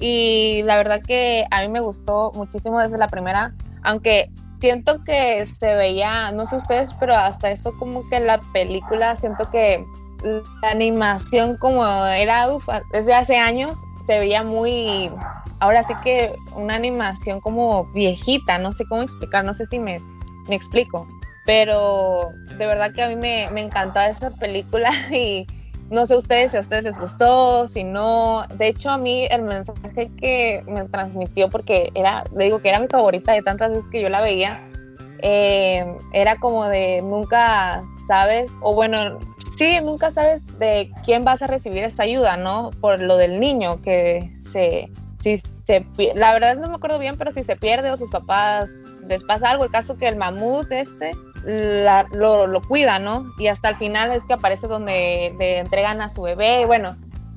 Y 0.00 0.62
la 0.64 0.76
verdad 0.76 1.00
que 1.00 1.46
a 1.52 1.60
mí 1.62 1.68
me 1.68 1.78
gustó 1.78 2.32
muchísimo 2.34 2.80
desde 2.80 2.98
la 2.98 3.06
primera, 3.06 3.54
aunque 3.84 4.28
siento 4.60 5.02
que 5.04 5.46
se 5.60 5.76
veía, 5.76 6.32
no 6.32 6.44
sé 6.46 6.56
ustedes, 6.56 6.90
pero 6.98 7.14
hasta 7.14 7.52
eso 7.52 7.72
como 7.78 8.06
que 8.08 8.18
la 8.18 8.40
película, 8.52 9.14
siento 9.14 9.48
que 9.48 9.86
la 10.60 10.70
animación 10.70 11.56
como 11.56 11.86
era 11.86 12.48
desde 12.92 13.14
hace 13.14 13.36
años, 13.36 13.78
se 14.08 14.18
veía 14.18 14.42
muy, 14.42 15.08
ahora 15.60 15.84
sí 15.84 15.94
que 16.02 16.34
una 16.56 16.74
animación 16.74 17.40
como 17.40 17.84
viejita, 17.92 18.58
no 18.58 18.72
sé 18.72 18.84
cómo 18.86 19.02
explicar, 19.02 19.44
no 19.44 19.54
sé 19.54 19.66
si 19.66 19.78
me, 19.78 20.00
me 20.48 20.56
explico 20.56 21.06
pero 21.46 22.32
de 22.58 22.66
verdad 22.66 22.92
que 22.92 23.02
a 23.02 23.08
mí 23.08 23.16
me, 23.16 23.48
me 23.52 23.60
encanta 23.60 24.08
esa 24.08 24.30
película 24.30 24.90
y 25.10 25.46
no 25.90 26.06
sé 26.06 26.16
ustedes 26.16 26.50
si 26.50 26.56
a 26.56 26.60
ustedes 26.60 26.84
les 26.84 26.98
gustó, 26.98 27.68
si 27.68 27.84
no. 27.84 28.42
De 28.54 28.68
hecho, 28.68 28.90
a 28.90 28.98
mí 28.98 29.26
el 29.30 29.42
mensaje 29.42 30.10
que 30.20 30.62
me 30.66 30.84
transmitió, 30.84 31.48
porque 31.48 31.90
era, 31.94 32.24
le 32.36 32.44
digo 32.44 32.58
que 32.60 32.68
era 32.68 32.80
mi 32.80 32.88
favorita 32.88 33.32
de 33.32 33.42
tantas 33.42 33.70
veces 33.70 33.84
que 33.90 34.02
yo 34.02 34.08
la 34.08 34.20
veía, 34.20 34.60
eh, 35.22 35.86
era 36.12 36.36
como 36.36 36.64
de 36.66 37.02
nunca 37.02 37.82
sabes, 38.08 38.50
o 38.62 38.74
bueno, 38.74 39.18
sí, 39.56 39.78
nunca 39.82 40.10
sabes 40.10 40.44
de 40.58 40.90
quién 41.04 41.22
vas 41.22 41.42
a 41.42 41.46
recibir 41.46 41.84
esa 41.84 42.02
ayuda, 42.02 42.36
¿no? 42.36 42.70
Por 42.80 43.00
lo 43.00 43.16
del 43.16 43.38
niño 43.38 43.80
que 43.80 44.30
se, 44.50 44.90
si 45.20 45.38
se, 45.64 45.86
la 46.14 46.32
verdad 46.32 46.56
no 46.56 46.68
me 46.68 46.74
acuerdo 46.74 46.98
bien, 46.98 47.16
pero 47.16 47.32
si 47.32 47.44
se 47.44 47.56
pierde 47.56 47.90
o 47.90 47.96
sus 47.96 48.10
papás 48.10 48.68
les 49.02 49.22
pasa 49.22 49.50
algo, 49.50 49.64
el 49.64 49.70
caso 49.70 49.96
que 49.96 50.08
el 50.08 50.16
mamut 50.16 50.70
este 50.72 51.12
lo, 51.46 52.46
lo, 52.46 52.60
cuida, 52.60 52.98
¿no? 52.98 53.32
Y 53.38 53.46
hasta 53.46 53.68
el 53.68 53.76
final 53.76 54.10
es 54.12 54.24
que 54.24 54.34
aparece 54.34 54.66
donde 54.66 55.34
le 55.38 55.58
entregan 55.58 56.00
a 56.00 56.08
su 56.08 56.22
bebé. 56.22 56.66
Bueno, 56.66 56.90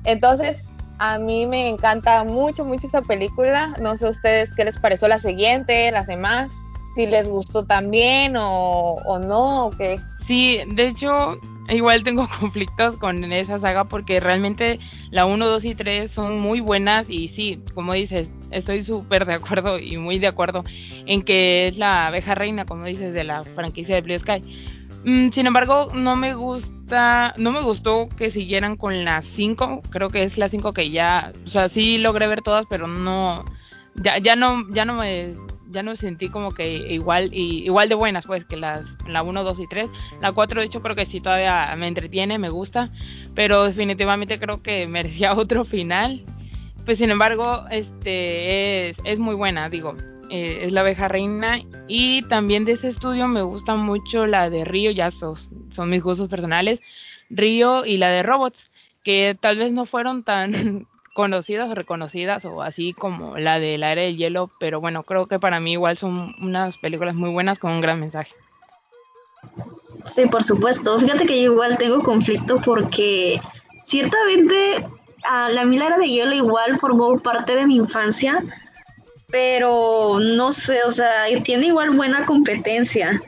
entonces 0.04 0.64
a 0.98 1.18
mí 1.18 1.46
me 1.46 1.68
encanta 1.68 2.24
mucho, 2.24 2.64
mucho 2.64 2.88
esa 2.88 3.02
película. 3.02 3.74
No 3.80 3.96
sé 3.96 4.08
ustedes 4.08 4.52
qué 4.54 4.64
les 4.64 4.78
pareció 4.78 5.06
la 5.08 5.18
siguiente, 5.18 5.90
las 5.92 6.08
demás, 6.08 6.50
si 6.94 7.06
les 7.06 7.28
gustó 7.28 7.64
también 7.64 8.36
o, 8.36 8.96
o 9.04 9.18
no, 9.18 9.66
o 9.66 9.70
qué. 9.70 10.00
Sí, 10.30 10.60
de 10.64 10.86
hecho, 10.86 11.38
igual 11.68 12.04
tengo 12.04 12.28
conflictos 12.40 12.98
con 12.98 13.32
esa 13.32 13.58
saga 13.58 13.82
porque 13.82 14.20
realmente 14.20 14.78
la 15.10 15.26
1, 15.26 15.44
2 15.44 15.64
y 15.64 15.74
3 15.74 16.12
son 16.12 16.38
muy 16.38 16.60
buenas 16.60 17.10
y 17.10 17.26
sí, 17.26 17.60
como 17.74 17.94
dices, 17.94 18.30
estoy 18.52 18.84
súper 18.84 19.26
de 19.26 19.34
acuerdo 19.34 19.80
y 19.80 19.96
muy 19.96 20.20
de 20.20 20.28
acuerdo 20.28 20.62
en 21.06 21.22
que 21.22 21.66
es 21.66 21.78
la 21.78 22.06
abeja 22.06 22.36
reina, 22.36 22.64
como 22.64 22.84
dices, 22.84 23.12
de 23.12 23.24
la 23.24 23.42
franquicia 23.42 23.96
de 23.96 24.02
Blue 24.02 24.16
Sky. 24.20 24.40
Mm, 25.04 25.30
sin 25.32 25.48
embargo, 25.48 25.88
no 25.94 26.14
me 26.14 26.34
gusta, 26.34 27.34
no 27.36 27.50
me 27.50 27.62
gustó 27.62 28.08
que 28.16 28.30
siguieran 28.30 28.76
con 28.76 29.04
la 29.04 29.22
5, 29.22 29.82
creo 29.90 30.10
que 30.10 30.22
es 30.22 30.38
la 30.38 30.48
5 30.48 30.72
que 30.72 30.90
ya, 30.90 31.32
o 31.44 31.48
sea, 31.48 31.68
sí 31.68 31.98
logré 31.98 32.28
ver 32.28 32.42
todas, 32.42 32.66
pero 32.70 32.86
no, 32.86 33.44
ya, 33.96 34.18
ya 34.18 34.36
no, 34.36 34.64
ya 34.70 34.84
no 34.84 34.94
me 34.94 35.34
ya 35.70 35.82
no 35.82 35.96
sentí 35.96 36.28
como 36.28 36.50
que 36.50 36.68
igual 36.92 37.32
y 37.32 37.64
igual 37.64 37.88
de 37.88 37.94
buenas 37.94 38.24
pues 38.26 38.44
que 38.44 38.56
las 38.56 38.84
la 39.06 39.22
1, 39.22 39.44
2 39.44 39.60
y 39.60 39.66
3. 39.66 39.90
La 40.20 40.32
4 40.32 40.60
de 40.60 40.66
hecho 40.66 40.82
creo 40.82 40.96
que 40.96 41.06
sí 41.06 41.20
todavía 41.20 41.72
me 41.76 41.88
entretiene, 41.88 42.38
me 42.38 42.50
gusta, 42.50 42.90
pero 43.34 43.64
definitivamente 43.64 44.38
creo 44.38 44.62
que 44.62 44.86
merecía 44.88 45.34
otro 45.34 45.64
final. 45.64 46.24
Pues 46.84 46.98
sin 46.98 47.10
embargo, 47.10 47.64
este 47.70 48.90
es, 48.90 48.96
es 49.04 49.18
muy 49.18 49.34
buena, 49.34 49.68
digo. 49.68 49.94
eh, 50.30 50.64
es 50.66 50.72
la 50.72 50.80
abeja 50.80 51.08
reina. 51.08 51.60
Y 51.88 52.22
también 52.22 52.64
de 52.64 52.72
ese 52.72 52.88
estudio 52.88 53.28
me 53.28 53.42
gusta 53.42 53.76
mucho 53.76 54.26
la 54.26 54.48
de 54.50 54.64
Río, 54.64 54.90
ya 54.90 55.10
son, 55.10 55.36
son 55.72 55.90
mis 55.90 56.02
gustos 56.02 56.28
personales, 56.28 56.80
Río 57.28 57.84
y 57.84 57.98
la 57.98 58.08
de 58.10 58.22
Robots, 58.22 58.70
que 59.04 59.36
tal 59.40 59.58
vez 59.58 59.72
no 59.72 59.84
fueron 59.86 60.24
tan 60.24 60.86
conocidas 61.20 61.68
o 61.68 61.74
reconocidas 61.74 62.46
o 62.46 62.62
así 62.62 62.94
como 62.94 63.36
la 63.36 63.58
de 63.58 63.76
La 63.76 63.92
Era 63.92 64.00
del 64.00 64.16
Hielo, 64.16 64.50
pero 64.58 64.80
bueno, 64.80 65.02
creo 65.02 65.26
que 65.26 65.38
para 65.38 65.60
mí 65.60 65.72
igual 65.72 65.98
son 65.98 66.34
unas 66.40 66.78
películas 66.78 67.14
muy 67.14 67.28
buenas 67.28 67.58
con 67.58 67.72
un 67.72 67.82
gran 67.82 68.00
mensaje. 68.00 68.32
Sí, 70.06 70.24
por 70.26 70.42
supuesto. 70.42 70.98
Fíjate 70.98 71.26
que 71.26 71.42
yo 71.42 71.52
igual 71.52 71.76
tengo 71.76 72.02
conflicto 72.02 72.58
porque 72.62 73.38
ciertamente 73.84 74.82
a 75.28 75.50
la 75.50 75.62
Era 75.62 75.98
de 75.98 76.06
Hielo 76.06 76.34
igual 76.34 76.78
formó 76.78 77.18
parte 77.18 77.54
de 77.54 77.66
mi 77.66 77.76
infancia, 77.76 78.42
pero 79.30 80.18
no 80.20 80.52
sé, 80.54 80.82
o 80.84 80.90
sea, 80.90 81.24
tiene 81.44 81.66
igual 81.66 81.90
buena 81.90 82.24
competencia. 82.24 83.20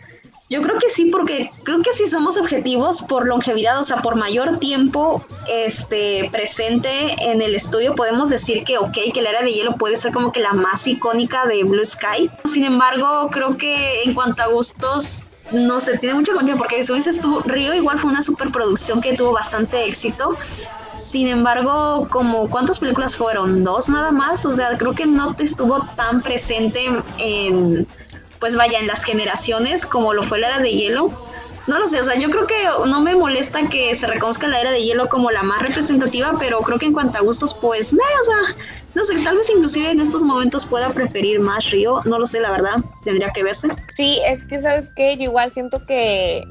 Yo 0.53 0.61
creo 0.61 0.79
que 0.79 0.91
sí, 0.91 1.07
porque 1.07 1.51
creo 1.63 1.81
que 1.81 1.95
si 1.95 2.07
somos 2.11 2.37
objetivos 2.37 3.01
por 3.01 3.27
longevidad, 3.27 3.81
o 3.81 3.85
sea, 3.85 4.03
por 4.03 4.17
mayor 4.17 4.59
tiempo 4.59 5.25
este, 5.49 6.29
presente 6.31 7.17
en 7.21 7.41
el 7.41 7.55
estudio, 7.55 7.95
podemos 7.95 8.29
decir 8.29 8.63
que, 8.63 8.77
ok, 8.77 8.99
que 9.15 9.23
la 9.23 9.31
era 9.31 9.41
de 9.41 9.51
hielo 9.51 9.77
puede 9.77 9.97
ser 9.97 10.13
como 10.13 10.31
que 10.31 10.41
la 10.41 10.53
más 10.53 10.87
icónica 10.87 11.47
de 11.47 11.65
Blue 11.65 11.83
Sky. 11.83 12.31
Sin 12.45 12.65
embargo, 12.65 13.31
creo 13.33 13.57
que 13.57 14.03
en 14.03 14.13
cuanto 14.13 14.43
a 14.43 14.49
gustos, 14.49 15.25
no 15.53 15.81
se 15.81 15.97
tiene 15.97 16.17
mucho 16.17 16.35
contra, 16.35 16.55
porque 16.57 16.81
eso 16.81 16.93
dices 16.93 17.23
tú, 17.23 17.41
Río 17.41 17.73
igual 17.73 17.99
fue 17.99 18.11
una 18.11 18.23
superproducción 18.23 19.01
que 19.01 19.17
tuvo 19.17 19.33
bastante 19.33 19.87
éxito. 19.87 20.37
Sin 20.97 21.29
embargo, 21.29 22.09
como 22.11 22.51
cuántas 22.51 22.79
películas 22.79 23.17
fueron, 23.17 23.65
dos 23.65 23.89
nada 23.89 24.11
más, 24.11 24.45
o 24.45 24.55
sea, 24.55 24.77
creo 24.77 24.93
que 24.93 25.07
no 25.07 25.35
te 25.35 25.45
estuvo 25.45 25.83
tan 25.97 26.21
presente 26.21 26.91
en 27.17 27.87
pues 28.43 28.57
vaya, 28.57 28.81
en 28.81 28.89
las 28.89 29.05
generaciones, 29.05 29.87
como 29.87 30.15
lo 30.15 30.25
fue 30.25 30.41
la 30.41 30.49
era 30.49 30.59
de 30.59 30.73
hielo. 30.73 31.13
No 31.69 31.79
lo 31.79 31.87
sé, 31.87 32.01
o 32.01 32.05
sea, 32.05 32.17
yo 32.17 32.29
creo 32.29 32.49
que 32.49 32.65
no 32.89 33.01
me 33.01 33.15
molesta 33.15 33.69
que 33.69 33.95
se 33.95 34.09
reconozca 34.09 34.49
la 34.49 34.61
era 34.61 34.73
de 34.73 34.83
hielo 34.83 35.09
como 35.09 35.31
la 35.31 35.45
más 35.45 35.63
representativa, 35.63 36.33
pero 36.41 36.59
creo 36.63 36.77
que 36.77 36.87
en 36.87 36.93
cuanto 36.93 37.19
a 37.19 37.21
gustos, 37.21 37.55
pues, 37.55 37.93
me, 37.93 38.01
o 38.01 38.25
sea, 38.25 38.57
no 38.97 39.05
sé, 39.05 39.15
tal 39.23 39.37
vez 39.37 39.49
inclusive 39.49 39.93
en 39.93 40.01
estos 40.01 40.25
momentos 40.25 40.67
pueda 40.67 40.93
preferir 40.93 41.39
más 41.39 41.71
Río, 41.71 42.01
no 42.05 42.19
lo 42.19 42.27
sé, 42.27 42.41
la 42.41 42.51
verdad, 42.51 42.79
tendría 43.05 43.31
que 43.31 43.45
verse. 43.45 43.69
Sí, 43.95 44.21
es 44.27 44.45
que, 44.47 44.61
¿sabes 44.61 44.91
qué? 44.97 45.17
Yo 45.17 45.23
igual 45.23 45.53
siento 45.53 45.87
que 45.87 46.45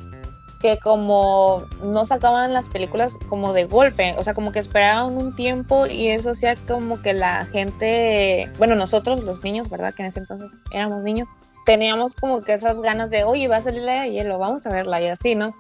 que 0.62 0.78
como 0.78 1.66
no 1.82 2.06
sacaban 2.06 2.54
las 2.54 2.66
películas 2.66 3.14
como 3.28 3.52
de 3.52 3.66
golpe, 3.66 4.14
o 4.18 4.24
sea, 4.24 4.36
como 4.36 4.52
que 4.52 4.60
esperaban 4.60 5.18
un 5.18 5.36
tiempo 5.36 5.88
y 5.88 6.10
eso 6.10 6.32
hacía 6.32 6.56
como 6.56 7.02
que 7.02 7.14
la 7.14 7.46
gente, 7.46 8.48
bueno, 8.60 8.76
nosotros 8.76 9.24
los 9.24 9.44
niños, 9.44 9.70
¿verdad? 9.70 9.94
Que 9.94 10.04
en 10.04 10.10
ese 10.10 10.20
entonces 10.20 10.52
éramos 10.72 11.02
niños, 11.02 11.28
teníamos 11.66 12.16
como 12.16 12.42
que 12.42 12.54
esas 12.54 12.80
ganas 12.82 13.10
de, 13.10 13.24
oye, 13.24 13.48
va 13.48 13.58
a 13.58 13.62
salir 13.62 13.84
la 13.84 14.02
de 14.02 14.12
hielo, 14.12 14.40
vamos 14.40 14.66
a 14.66 14.70
verla 14.70 15.02
y 15.02 15.08
así, 15.08 15.36
¿no? 15.36 15.54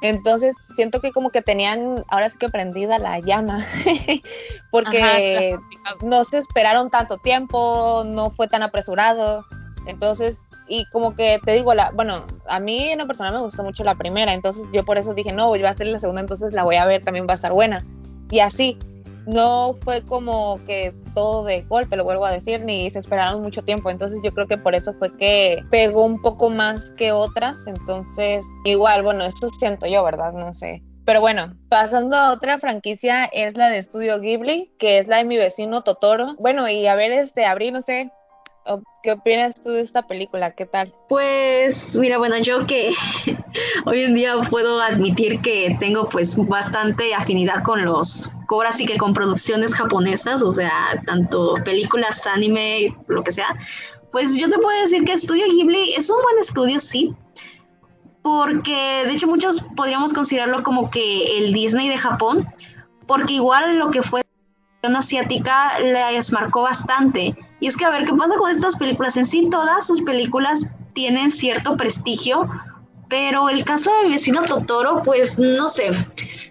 Entonces 0.00 0.56
siento 0.76 1.00
que 1.00 1.12
como 1.12 1.30
que 1.30 1.40
tenían 1.40 2.04
ahora 2.08 2.28
sí 2.28 2.36
que 2.36 2.50
prendida 2.50 2.98
la 2.98 3.20
llama, 3.20 3.66
porque 4.70 5.56
no 6.02 6.24
se 6.24 6.38
esperaron 6.38 6.90
tanto 6.90 7.16
tiempo, 7.18 8.02
no 8.04 8.30
fue 8.30 8.46
tan 8.48 8.62
apresurado, 8.62 9.46
entonces, 9.86 10.40
y 10.68 10.84
como 10.90 11.14
que 11.14 11.40
te 11.44 11.52
digo, 11.52 11.72
la, 11.72 11.90
bueno, 11.92 12.26
a 12.46 12.60
mí 12.60 12.90
en 12.90 12.98
lo 12.98 13.06
personal 13.06 13.32
me 13.32 13.40
gustó 13.40 13.62
mucho 13.62 13.82
la 13.82 13.94
primera, 13.94 14.34
entonces 14.34 14.68
yo 14.72 14.84
por 14.84 14.98
eso 14.98 15.14
dije, 15.14 15.32
no, 15.32 15.48
voy 15.48 15.64
a 15.64 15.70
hacer 15.70 15.86
la 15.86 16.00
segunda, 16.00 16.20
entonces 16.20 16.52
la 16.52 16.64
voy 16.64 16.76
a 16.76 16.84
ver, 16.84 17.02
también 17.02 17.26
va 17.26 17.32
a 17.32 17.36
estar 17.36 17.52
buena, 17.52 17.82
y 18.30 18.40
así, 18.40 18.78
no 19.26 19.74
fue 19.82 20.02
como 20.02 20.58
que 20.66 20.94
todo 21.14 21.44
de 21.44 21.62
golpe, 21.62 21.96
lo 21.96 22.04
vuelvo 22.04 22.24
a 22.26 22.30
decir, 22.30 22.64
ni 22.64 22.90
se 22.90 22.98
esperaron 22.98 23.42
mucho 23.42 23.62
tiempo. 23.62 23.90
Entonces 23.90 24.20
yo 24.24 24.32
creo 24.32 24.46
que 24.46 24.58
por 24.58 24.74
eso 24.74 24.92
fue 24.98 25.16
que 25.16 25.62
pegó 25.70 26.04
un 26.04 26.20
poco 26.20 26.50
más 26.50 26.90
que 26.92 27.12
otras. 27.12 27.66
Entonces, 27.66 28.44
igual, 28.64 29.02
bueno, 29.02 29.24
eso 29.24 29.48
siento 29.58 29.86
yo, 29.86 30.04
¿verdad? 30.04 30.32
No 30.32 30.52
sé. 30.52 30.82
Pero 31.04 31.20
bueno, 31.20 31.54
pasando 31.68 32.16
a 32.16 32.32
otra 32.32 32.58
franquicia 32.58 33.26
es 33.26 33.56
la 33.56 33.68
de 33.68 33.78
Estudio 33.78 34.20
Ghibli, 34.20 34.74
que 34.78 34.98
es 34.98 35.06
la 35.06 35.18
de 35.18 35.24
mi 35.24 35.36
vecino 35.36 35.82
Totoro. 35.82 36.34
Bueno, 36.38 36.68
y 36.68 36.86
a 36.86 36.94
ver, 36.94 37.12
este, 37.12 37.44
Abril, 37.44 37.74
no 37.74 37.82
sé, 37.82 38.10
¿Qué 39.02 39.12
opinas 39.12 39.60
tú 39.60 39.70
de 39.70 39.82
esta 39.82 40.06
película? 40.06 40.52
¿Qué 40.52 40.64
tal? 40.64 40.94
Pues 41.08 41.98
mira, 41.98 42.16
bueno, 42.16 42.38
yo 42.38 42.64
que 42.64 42.90
hoy 43.84 44.02
en 44.02 44.14
día 44.14 44.34
puedo 44.48 44.80
admitir 44.80 45.42
que 45.42 45.76
tengo 45.78 46.08
pues 46.08 46.36
bastante 46.36 47.14
afinidad 47.14 47.62
con 47.62 47.84
los, 47.84 48.30
ahora 48.48 48.72
sí 48.72 48.86
que 48.86 48.96
con 48.96 49.12
producciones 49.12 49.74
japonesas, 49.74 50.42
o 50.42 50.50
sea, 50.50 51.02
tanto 51.06 51.54
películas, 51.64 52.26
anime, 52.26 52.96
lo 53.08 53.22
que 53.22 53.32
sea, 53.32 53.54
pues 54.10 54.36
yo 54.38 54.48
te 54.48 54.58
puedo 54.58 54.80
decir 54.80 55.04
que 55.04 55.12
Estudio 55.12 55.44
Ghibli 55.46 55.94
es 55.94 56.08
un 56.08 56.22
buen 56.22 56.38
estudio, 56.38 56.80
sí, 56.80 57.14
porque 58.22 59.02
de 59.04 59.12
hecho 59.12 59.26
muchos 59.26 59.62
podríamos 59.76 60.14
considerarlo 60.14 60.62
como 60.62 60.90
que 60.90 61.38
el 61.38 61.52
Disney 61.52 61.90
de 61.90 61.98
Japón, 61.98 62.48
porque 63.06 63.34
igual 63.34 63.76
lo 63.78 63.90
que 63.90 64.02
fue 64.02 64.23
asiática 64.96 65.78
les 65.78 66.32
marcó 66.32 66.62
bastante. 66.62 67.34
Y 67.60 67.66
es 67.66 67.76
que 67.76 67.84
a 67.84 67.90
ver 67.90 68.04
qué 68.04 68.12
pasa 68.12 68.36
con 68.36 68.50
estas 68.50 68.76
películas. 68.76 69.16
En 69.16 69.26
sí, 69.26 69.48
todas 69.50 69.86
sus 69.86 70.02
películas 70.02 70.66
tienen 70.92 71.30
cierto 71.30 71.76
prestigio, 71.76 72.48
pero 73.08 73.48
el 73.48 73.64
caso 73.64 73.90
de 74.02 74.10
vecino 74.10 74.42
Totoro, 74.42 75.02
pues 75.02 75.38
no 75.38 75.68
sé. 75.68 75.90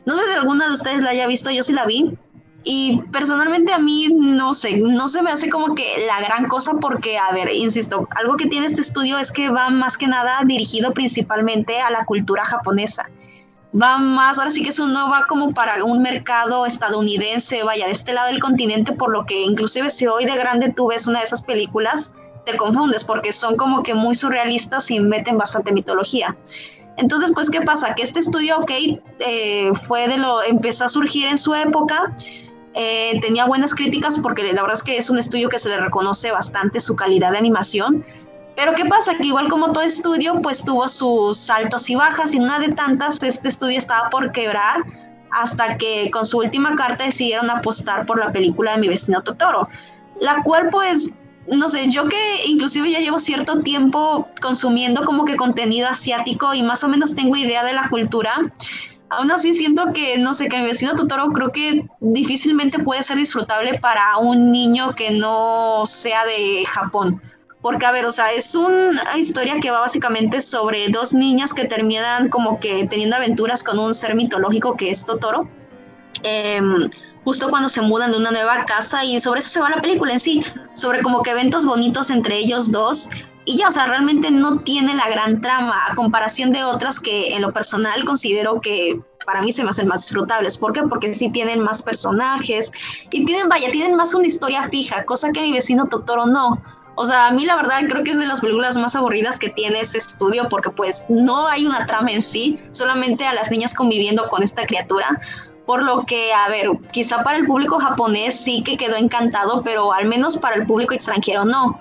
No 0.06 0.18
sé 0.18 0.26
si 0.26 0.32
alguna 0.34 0.68
de 0.68 0.74
ustedes 0.74 1.04
la 1.04 1.12
haya 1.12 1.28
visto, 1.28 1.52
yo 1.52 1.64
sí 1.64 1.74
la 1.74 1.86
vi. 1.86 2.18
Y 2.66 3.02
personalmente 3.12 3.74
a 3.74 3.78
mí 3.78 4.08
no 4.10 4.54
sé, 4.54 4.78
no 4.78 5.10
se 5.10 5.22
me 5.22 5.32
hace 5.32 5.50
como 5.50 5.76
que 5.76 6.06
la 6.08 6.22
gran 6.22 6.48
cosa 6.48 6.74
porque, 6.80 7.18
a 7.18 7.34
ver, 7.34 7.52
insisto, 7.54 8.08
algo 8.16 8.38
que 8.38 8.48
tiene 8.48 8.68
este 8.68 8.80
estudio 8.80 9.18
es 9.18 9.34
que 9.34 9.50
va 9.50 9.70
más 9.70 9.98
que 9.98 10.08
nada 10.08 10.40
dirigido 10.46 10.94
principalmente 10.94 11.82
a 11.82 11.92
la 11.92 12.06
cultura 12.06 12.46
japonesa 12.46 13.10
va 13.80 13.98
más, 13.98 14.38
ahora 14.38 14.52
sí 14.52 14.62
que 14.62 14.70
eso 14.70 14.86
no 14.88 15.10
va 15.10 15.26
como 15.28 15.54
para 15.54 15.84
un 15.84 16.02
mercado 16.02 16.66
estadounidense, 16.66 17.64
vaya, 17.64 17.88
de 17.88 17.92
este 17.92 18.14
lado 18.14 18.28
del 18.28 18.40
continente, 18.40 18.94
por 18.94 19.12
lo 19.12 19.26
que 19.26 19.42
inclusive 19.42 19.90
si 19.90 20.08
hoy 20.08 20.26
de 20.26 20.36
grande 20.36 20.74
tú 20.76 20.88
ves 20.88 21.08
una 21.08 21.20
de 21.20 21.26
esas 21.26 21.42
películas, 21.42 22.14
te 22.46 22.56
confundes 22.58 23.04
porque 23.04 23.32
son 23.32 23.56
como 23.56 23.84
que 23.84 23.94
muy 23.94 24.16
surrealistas 24.16 24.92
y 24.92 25.00
meten 25.00 25.38
bastante 25.38 25.72
mitología. 25.72 26.36
Entonces, 26.98 27.32
pues, 27.34 27.50
¿qué 27.50 27.62
pasa? 27.62 27.96
Que 27.96 28.04
este 28.04 28.20
estudio, 28.20 28.60
ok, 28.60 28.72
eh, 29.20 29.72
fue 29.88 30.08
de 30.08 30.18
lo, 30.18 30.44
empezó 30.44 30.86
a 30.86 30.90
surgir 30.90 31.28
en 31.28 31.40
su 31.40 31.56
época, 31.56 32.16
eh, 32.76 33.20
tenía 33.22 33.46
buenas 33.46 33.74
críticas 33.74 34.20
porque 34.20 34.44
la 34.52 34.62
verdad 34.62 34.74
es 34.74 34.84
que 34.84 34.98
es 34.98 35.10
un 35.10 35.18
estudio 35.18 35.50
que 35.50 35.60
se 35.60 35.70
le 35.70 35.78
reconoce 35.78 36.32
bastante 36.32 36.80
su 36.80 36.96
calidad 36.96 37.32
de 37.32 37.38
animación, 37.38 38.06
pero 38.56 38.74
¿qué 38.76 38.86
pasa? 38.86 39.16
Que 39.18 39.28
igual 39.28 39.48
como 39.48 39.72
todo 39.72 39.84
estudio, 39.84 40.42
pues 40.42 40.64
tuvo 40.64 40.88
sus 40.88 41.50
altos 41.50 41.90
y 41.90 41.96
bajas 41.96 42.34
y 42.34 42.40
una 42.40 42.60
de 42.60 42.70
tantas, 42.70 43.22
este 43.24 43.48
estudio 43.48 43.78
estaba 43.78 44.10
por 44.10 44.32
quebrar 44.32 44.84
hasta 45.32 45.78
que 45.78 46.12
con 46.12 46.26
su 46.26 46.38
última 46.38 46.76
carta 46.76 47.06
decidieron 47.06 47.50
apostar 47.50 48.06
por 48.06 48.20
la 48.20 48.32
película 48.32 48.74
de 48.74 48.78
mi 48.78 48.88
vecino 48.88 49.24
Totoro, 49.24 49.68
la 50.22 50.44
cual 50.44 50.70
pues, 50.70 51.12
no 51.48 51.70
sé, 51.70 51.90
yo 51.90 52.08
que 52.08 52.46
inclusive 52.46 52.92
ya 52.92 53.00
llevo 53.00 53.20
cierto 53.20 53.62
tiempo 53.62 54.28
consumiendo 54.40 55.04
como 55.04 55.26
que 55.26 55.36
contenido 55.36 55.90
asiático 55.90 56.54
y 56.54 56.62
más 56.62 56.84
o 56.84 56.88
menos 56.88 57.16
tengo 57.16 57.36
idea 57.36 57.64
de 57.64 57.74
la 57.74 57.90
cultura, 57.90 58.36
aún 59.10 59.32
así 59.32 59.56
siento 59.56 59.92
que, 59.92 60.20
no 60.20 60.36
sé, 60.36 60.48
que 60.48 60.58
mi 60.58 60.66
vecino 60.66 60.96
Totoro 60.96 61.30
creo 61.30 61.52
que 61.52 61.88
difícilmente 62.00 62.78
puede 62.78 63.02
ser 63.02 63.18
disfrutable 63.18 63.80
para 63.80 64.18
un 64.20 64.52
niño 64.52 64.94
que 64.94 65.10
no 65.10 65.88
sea 65.88 66.26
de 66.26 66.64
Japón 66.68 67.20
porque, 67.64 67.86
a 67.86 67.92
ver, 67.92 68.06
o 68.06 68.12
sea, 68.12 68.34
es 68.34 68.56
una 68.56 69.18
historia 69.18 69.58
que 69.62 69.72
va 69.72 69.80
básicamente 69.80 70.42
sobre 70.42 70.90
dos 70.90 71.14
niñas 71.14 71.54
que 71.54 71.64
terminan 71.64 72.28
como 72.28 72.60
que 72.60 72.86
teniendo 72.88 73.16
aventuras 73.16 73.64
con 73.64 73.80
un 73.80 73.94
ser 73.94 74.16
mitológico 74.16 74.76
que 74.76 74.92
es 74.92 75.06
Totoro. 75.06 75.48
Em, 76.24 76.90
justo 77.24 77.50
cuando 77.50 77.70
se 77.70 77.82
mudan 77.82 78.12
de 78.12 78.18
una 78.18 78.32
nueva 78.32 78.66
casa 78.66 79.06
y 79.06 79.18
sobre 79.22 79.40
eso 79.40 79.50
se 79.50 79.62
va 79.62 79.70
la 79.70 79.82
película 79.82 80.12
en 80.12 80.20
sí, 80.20 80.42
sobre 80.74 81.02
como 81.02 81.24
que 81.24 81.32
eventos 81.32 81.64
bonitos 81.64 82.10
entre 82.10 82.36
ellos 82.36 82.70
dos 82.70 83.10
y 83.46 83.58
ya, 83.58 83.70
o 83.70 83.72
sea, 83.72 83.88
realmente 83.88 84.30
no 84.30 84.60
tiene 84.60 84.94
la 84.94 85.10
gran 85.10 85.40
trama 85.40 85.86
a 85.88 85.96
comparación 85.96 86.52
de 86.52 86.66
otras 86.66 87.00
que 87.00 87.34
en 87.34 87.42
lo 87.42 87.54
personal 87.54 88.04
considero 88.04 88.60
que 88.60 89.00
para 89.26 89.42
mí 89.42 89.54
se 89.54 89.64
me 89.64 89.70
hacen 89.70 89.88
más 89.88 90.02
disfrutables. 90.02 90.58
¿Por 90.58 90.74
qué? 90.74 90.84
Porque 90.84 91.14
sí 91.14 91.30
tienen 91.30 91.62
más 91.62 91.82
personajes 91.82 92.74
y 93.10 93.24
tienen, 93.24 93.48
vaya, 93.48 93.72
tienen 93.72 93.96
más 93.96 94.14
una 94.14 94.28
historia 94.28 94.68
fija, 94.68 95.06
cosa 95.06 95.32
que 95.32 95.42
mi 95.42 95.54
vecino 95.54 95.88
Totoro 95.88 96.26
no. 96.26 96.62
O 96.96 97.06
sea, 97.06 97.28
a 97.28 97.32
mí 97.32 97.46
la 97.46 97.56
verdad 97.56 97.82
creo 97.90 98.04
que 98.04 98.12
es 98.12 98.20
de 98.20 98.28
las 98.28 98.42
películas 98.42 98.78
más 98.78 98.96
aburridas 98.96 99.40
que 99.40 99.50
tiene 99.50 99.82
ese 99.82 99.98
estudio 99.98 100.48
porque 100.50 100.70
pues 100.70 101.06
no 101.10 101.48
hay 101.48 101.66
una 101.66 101.86
trama 101.88 102.12
en 102.12 102.22
sí, 102.22 102.60
solamente 102.72 103.26
a 103.26 103.34
las 103.34 103.50
niñas 103.50 103.74
conviviendo 103.74 104.28
con 104.30 104.44
esta 104.44 104.66
criatura. 104.66 105.20
Por 105.66 105.84
lo 105.84 106.06
que, 106.06 106.34
a 106.34 106.50
ver, 106.50 106.70
quizá 106.92 107.24
para 107.24 107.38
el 107.38 107.46
público 107.48 107.80
japonés 107.80 108.40
sí 108.40 108.64
que 108.64 108.78
quedó 108.78 108.98
encantado, 108.98 109.64
pero 109.64 109.94
al 109.94 110.06
menos 110.06 110.38
para 110.38 110.56
el 110.56 110.68
público 110.68 110.94
extranjero 110.94 111.46
no. 111.46 111.80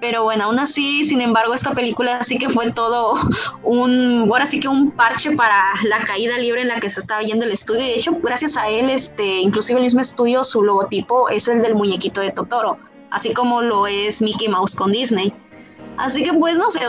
Pero 0.00 0.22
bueno, 0.22 0.44
aún 0.44 0.58
así, 0.58 1.04
sin 1.04 1.20
embargo, 1.20 1.52
esta 1.52 1.74
película 1.74 2.22
sí 2.22 2.38
que 2.38 2.48
fue 2.48 2.72
todo 2.72 3.20
un, 3.62 4.26
ahora 4.30 4.46
sí 4.46 4.58
que 4.58 4.68
un 4.68 4.92
parche 4.92 5.32
para 5.32 5.60
la 5.84 6.04
caída 6.04 6.38
libre 6.38 6.62
en 6.62 6.68
la 6.68 6.80
que 6.80 6.88
se 6.88 7.00
estaba 7.00 7.20
yendo 7.20 7.44
el 7.44 7.52
estudio. 7.52 7.80
De 7.80 7.96
hecho, 7.96 8.16
gracias 8.22 8.56
a 8.56 8.68
él, 8.68 8.88
este, 8.88 9.40
inclusive 9.40 9.80
el 9.80 9.84
mismo 9.84 10.00
estudio, 10.00 10.44
su 10.44 10.62
logotipo 10.62 11.28
es 11.28 11.48
el 11.48 11.60
del 11.60 11.74
muñequito 11.74 12.22
de 12.22 12.30
Totoro 12.30 12.78
así 13.10 13.32
como 13.32 13.62
lo 13.62 13.86
es 13.86 14.22
Mickey 14.22 14.48
Mouse 14.48 14.74
con 14.74 14.92
Disney. 14.92 15.32
Así 15.96 16.22
que 16.22 16.32
pues 16.32 16.56
no 16.56 16.70
sé, 16.70 16.80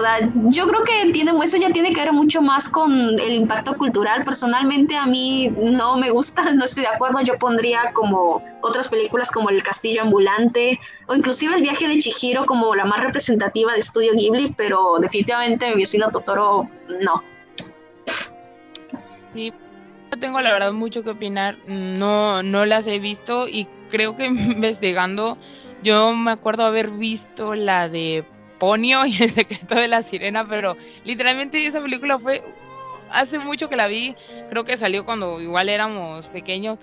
yo 0.50 0.68
creo 0.68 0.84
que 0.84 1.12
tiene, 1.12 1.34
eso 1.44 1.58
ya 1.58 1.70
tiene 1.72 1.92
que 1.92 2.00
ver 2.00 2.13
mucho 2.13 2.42
más 2.42 2.70
con 2.70 3.20
el 3.20 3.34
impacto 3.34 3.75
cultural. 3.75 4.24
Personalmente 4.24 4.96
a 4.96 5.06
mí 5.06 5.50
no 5.58 5.98
me 5.98 6.12
gusta, 6.12 6.44
no 6.54 6.63
estoy 6.63 6.84
de 6.84 6.90
acuerdo. 6.90 7.20
Yo 7.22 7.38
pondría 7.38 7.92
como 7.94 8.42
otras 8.62 8.88
películas 8.88 9.30
como 9.30 9.50
El 9.50 9.63
Castillo 9.63 10.04
Ambulante 10.04 10.80
o 11.08 11.16
inclusive 11.16 11.56
El 11.56 11.62
Viaje 11.62 11.88
de 11.90 12.00
Chihiro 12.00 12.46
como 12.46 12.74
la 12.74 12.86
más 12.86 13.01
representativa 13.01 13.74
de 13.74 13.80
Estudio 13.80 14.13
Ghibli, 14.13 14.54
pero 14.56 14.98
definitivamente 15.00 15.70
mi 15.70 15.82
vecino 15.82 16.10
Totoro 16.10 16.70
no. 17.01 17.22
Sí, 19.34 19.51
no 20.10 20.20
tengo 20.20 20.40
la 20.40 20.54
verdad 20.54 20.72
mucho 20.72 21.04
que 21.04 21.10
opinar. 21.10 21.58
No, 21.68 22.44
no 22.44 22.66
las 22.66 22.88
he 22.88 23.00
visto 23.00 23.50
y 23.50 23.68
creo 23.90 24.16
que 24.16 24.25
investigando 24.28 25.38
yo 25.84 26.14
me 26.14 26.32
acuerdo 26.32 26.66
haber 26.66 26.90
visto 26.90 27.56
la 27.56 27.90
de 27.90 28.24
Ponio 28.60 29.06
y 29.06 29.22
el 29.22 29.34
secreto 29.34 29.76
de 29.76 29.88
la 29.88 30.04
sirena, 30.04 30.48
pero 30.48 30.78
literalmente 31.04 31.66
esa 31.66 31.82
película 31.82 32.20
fue 32.20 32.44
hace 33.10 33.40
mucho 33.40 33.70
que 33.70 33.76
la 33.76 33.88
vi, 33.88 34.16
creo 34.50 34.64
que 34.64 34.78
salió 34.78 35.06
cuando 35.06 35.42
igual 35.42 35.70
éramos 35.70 36.26
pequeños 36.28 36.80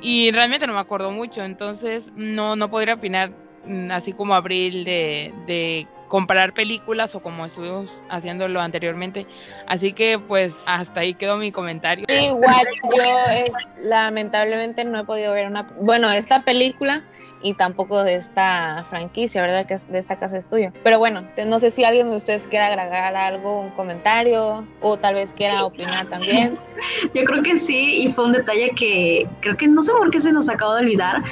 y 0.00 0.30
realmente 0.30 0.66
no 0.66 0.74
me 0.74 0.80
acuerdo 0.80 1.10
mucho, 1.10 1.42
entonces 1.42 2.04
no, 2.14 2.56
no 2.56 2.70
podría 2.70 2.94
opinar 2.94 3.30
mm, 3.64 3.90
así 3.90 4.12
como 4.12 4.34
Abril 4.34 4.84
de, 4.84 5.34
de 5.46 5.86
comparar 6.08 6.52
películas 6.52 7.14
o 7.14 7.20
como 7.20 7.46
estuvimos 7.46 7.90
haciéndolo 8.08 8.60
anteriormente. 8.60 9.26
Así 9.66 9.92
que 9.92 10.18
pues 10.18 10.54
hasta 10.66 11.00
ahí 11.00 11.14
quedó 11.14 11.36
mi 11.36 11.52
comentario. 11.52 12.06
igual 12.08 12.66
yo 12.84 13.32
es, 13.32 13.52
lamentablemente 13.82 14.84
no 14.84 15.00
he 15.00 15.04
podido 15.04 15.32
ver 15.32 15.46
una, 15.46 15.62
bueno, 15.80 16.10
esta 16.10 16.42
película 16.42 17.02
y 17.42 17.54
tampoco 17.54 18.02
de 18.02 18.14
esta 18.14 18.84
franquicia, 18.88 19.42
¿verdad? 19.42 19.66
Que 19.66 19.76
de 19.76 19.98
esta 19.98 20.18
casa 20.18 20.38
estudio. 20.38 20.72
Pero 20.82 20.98
bueno, 20.98 21.26
no 21.46 21.58
sé 21.58 21.70
si 21.70 21.84
alguien 21.84 22.10
de 22.10 22.16
ustedes 22.16 22.42
quiere 22.48 22.64
agregar 22.64 23.14
algo, 23.16 23.60
un 23.60 23.70
comentario 23.70 24.66
o 24.80 24.96
tal 24.96 25.14
vez 25.14 25.32
quiera 25.32 25.64
opinar 25.64 26.06
también. 26.06 26.58
Yo 27.14 27.24
creo 27.24 27.42
que 27.42 27.56
sí, 27.56 28.02
y 28.02 28.12
fue 28.12 28.26
un 28.26 28.32
detalle 28.32 28.70
que 28.70 29.28
creo 29.40 29.56
que 29.56 29.68
no 29.68 29.82
sé 29.82 29.92
por 29.92 30.10
qué 30.10 30.20
se 30.20 30.32
nos 30.32 30.48
acabó 30.48 30.74
de 30.74 30.80
olvidar, 30.80 31.22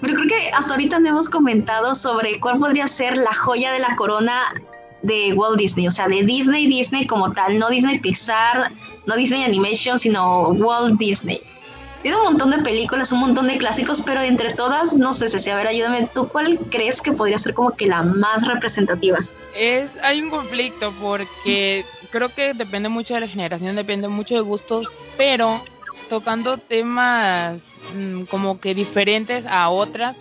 pero 0.00 0.14
creo 0.14 0.28
que 0.28 0.50
hasta 0.50 0.74
ahorita 0.74 0.98
no 0.98 1.08
hemos 1.08 1.30
comentado 1.30 1.94
sobre 1.94 2.38
cuál 2.40 2.58
podría 2.58 2.86
ser 2.88 3.16
la 3.16 3.32
joya 3.32 3.72
de 3.72 3.78
la 3.78 3.96
corona 3.96 4.52
de 5.02 5.34
Walt 5.34 5.58
Disney, 5.58 5.86
o 5.86 5.90
sea, 5.90 6.08
de 6.08 6.22
Disney, 6.22 6.66
Disney 6.66 7.06
como 7.06 7.30
tal, 7.30 7.58
no 7.58 7.68
Disney 7.68 7.98
Pixar, 7.98 8.70
no 9.06 9.16
Disney 9.16 9.44
Animation, 9.44 9.98
sino 9.98 10.48
Walt 10.48 10.98
Disney. 10.98 11.40
Tiene 12.04 12.18
un 12.18 12.24
montón 12.24 12.50
de 12.50 12.58
películas, 12.58 13.12
un 13.12 13.20
montón 13.20 13.46
de 13.46 13.56
clásicos, 13.56 14.02
pero 14.02 14.20
entre 14.20 14.52
todas, 14.52 14.94
no 14.94 15.14
sé, 15.14 15.30
si 15.30 15.48
a 15.48 15.56
ver, 15.56 15.68
ayúdame, 15.68 16.06
¿tú 16.12 16.28
cuál 16.28 16.58
crees 16.70 17.00
que 17.00 17.12
podría 17.12 17.38
ser 17.38 17.54
como 17.54 17.70
que 17.70 17.86
la 17.86 18.02
más 18.02 18.46
representativa? 18.46 19.20
Es, 19.56 19.90
hay 20.02 20.20
un 20.20 20.28
conflicto 20.28 20.92
porque 21.00 21.82
creo 22.10 22.28
que 22.28 22.52
depende 22.52 22.90
mucho 22.90 23.14
de 23.14 23.20
la 23.20 23.26
generación, 23.26 23.74
depende 23.74 24.08
mucho 24.08 24.34
de 24.34 24.42
gustos, 24.42 24.86
pero 25.16 25.64
tocando 26.10 26.58
temas 26.58 27.62
mm, 27.96 28.24
como 28.24 28.60
que 28.60 28.74
diferentes 28.74 29.46
a 29.46 29.70
otras, 29.70 30.14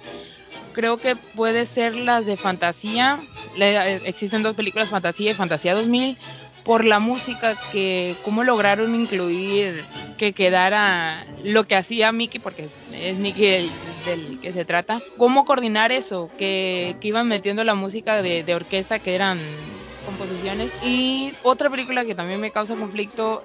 creo 0.71 0.95
que 0.95 1.17
puede 1.17 1.65
ser 1.65 1.95
las 1.95 2.25
de 2.25 2.37
fantasía. 2.37 3.19
Le, 3.57 3.95
existen 4.07 4.41
dos 4.41 4.55
películas, 4.55 4.87
Fantasía 4.87 5.31
y 5.31 5.33
Fantasía 5.33 5.75
2000, 5.75 6.17
por 6.63 6.85
la 6.85 6.99
música 6.99 7.55
que 7.71 8.15
cómo 8.23 8.43
lograron 8.43 8.95
incluir 8.95 9.83
que 10.17 10.33
quedara 10.33 11.25
lo 11.43 11.65
que 11.65 11.75
hacía 11.75 12.11
Mickey 12.11 12.39
porque 12.39 12.69
es, 12.93 13.17
Mickey 13.17 13.45
el, 13.45 13.71
del 14.05 14.39
que 14.39 14.53
se 14.53 14.65
trata. 14.65 15.01
Cómo 15.17 15.45
coordinar 15.45 15.91
eso 15.91 16.29
que, 16.37 16.95
que 17.01 17.09
iban 17.09 17.27
metiendo 17.27 17.63
la 17.63 17.75
música 17.75 18.21
de, 18.21 18.43
de, 18.43 18.55
orquesta 18.55 18.99
que 18.99 19.15
eran 19.15 19.39
composiciones. 20.05 20.71
Y 20.83 21.33
otra 21.43 21.69
película 21.69 22.05
que 22.05 22.15
también 22.15 22.39
me 22.39 22.51
causa 22.51 22.75
conflicto 22.75 23.43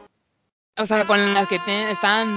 o 0.76 0.87
sea 0.87 1.04
con 1.06 1.34
las 1.34 1.48
que 1.48 1.58
están 1.90 2.28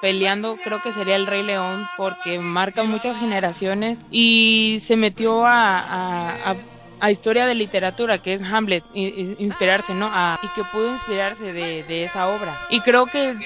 peleando 0.00 0.56
creo 0.64 0.80
que 0.82 0.92
sería 0.92 1.16
el 1.16 1.26
Rey 1.26 1.42
León 1.42 1.86
porque 1.98 2.38
marca 2.38 2.84
muchas 2.84 3.18
generaciones 3.18 3.98
y 4.10 4.82
se 4.86 4.96
metió 4.96 5.44
a 5.44 6.56
a 7.02 7.10
historia 7.10 7.46
de 7.46 7.56
literatura, 7.56 8.18
que 8.18 8.34
es 8.34 8.42
Hamlet, 8.42 8.84
inspirarse, 8.94 9.92
¿no? 9.92 10.08
y 10.40 10.46
que 10.54 10.62
pudo 10.70 10.92
inspirarse 10.92 11.52
de, 11.52 11.82
de, 11.82 12.04
esa 12.04 12.28
obra. 12.28 12.56
Y 12.70 12.80
creo 12.80 13.06
que 13.06 13.36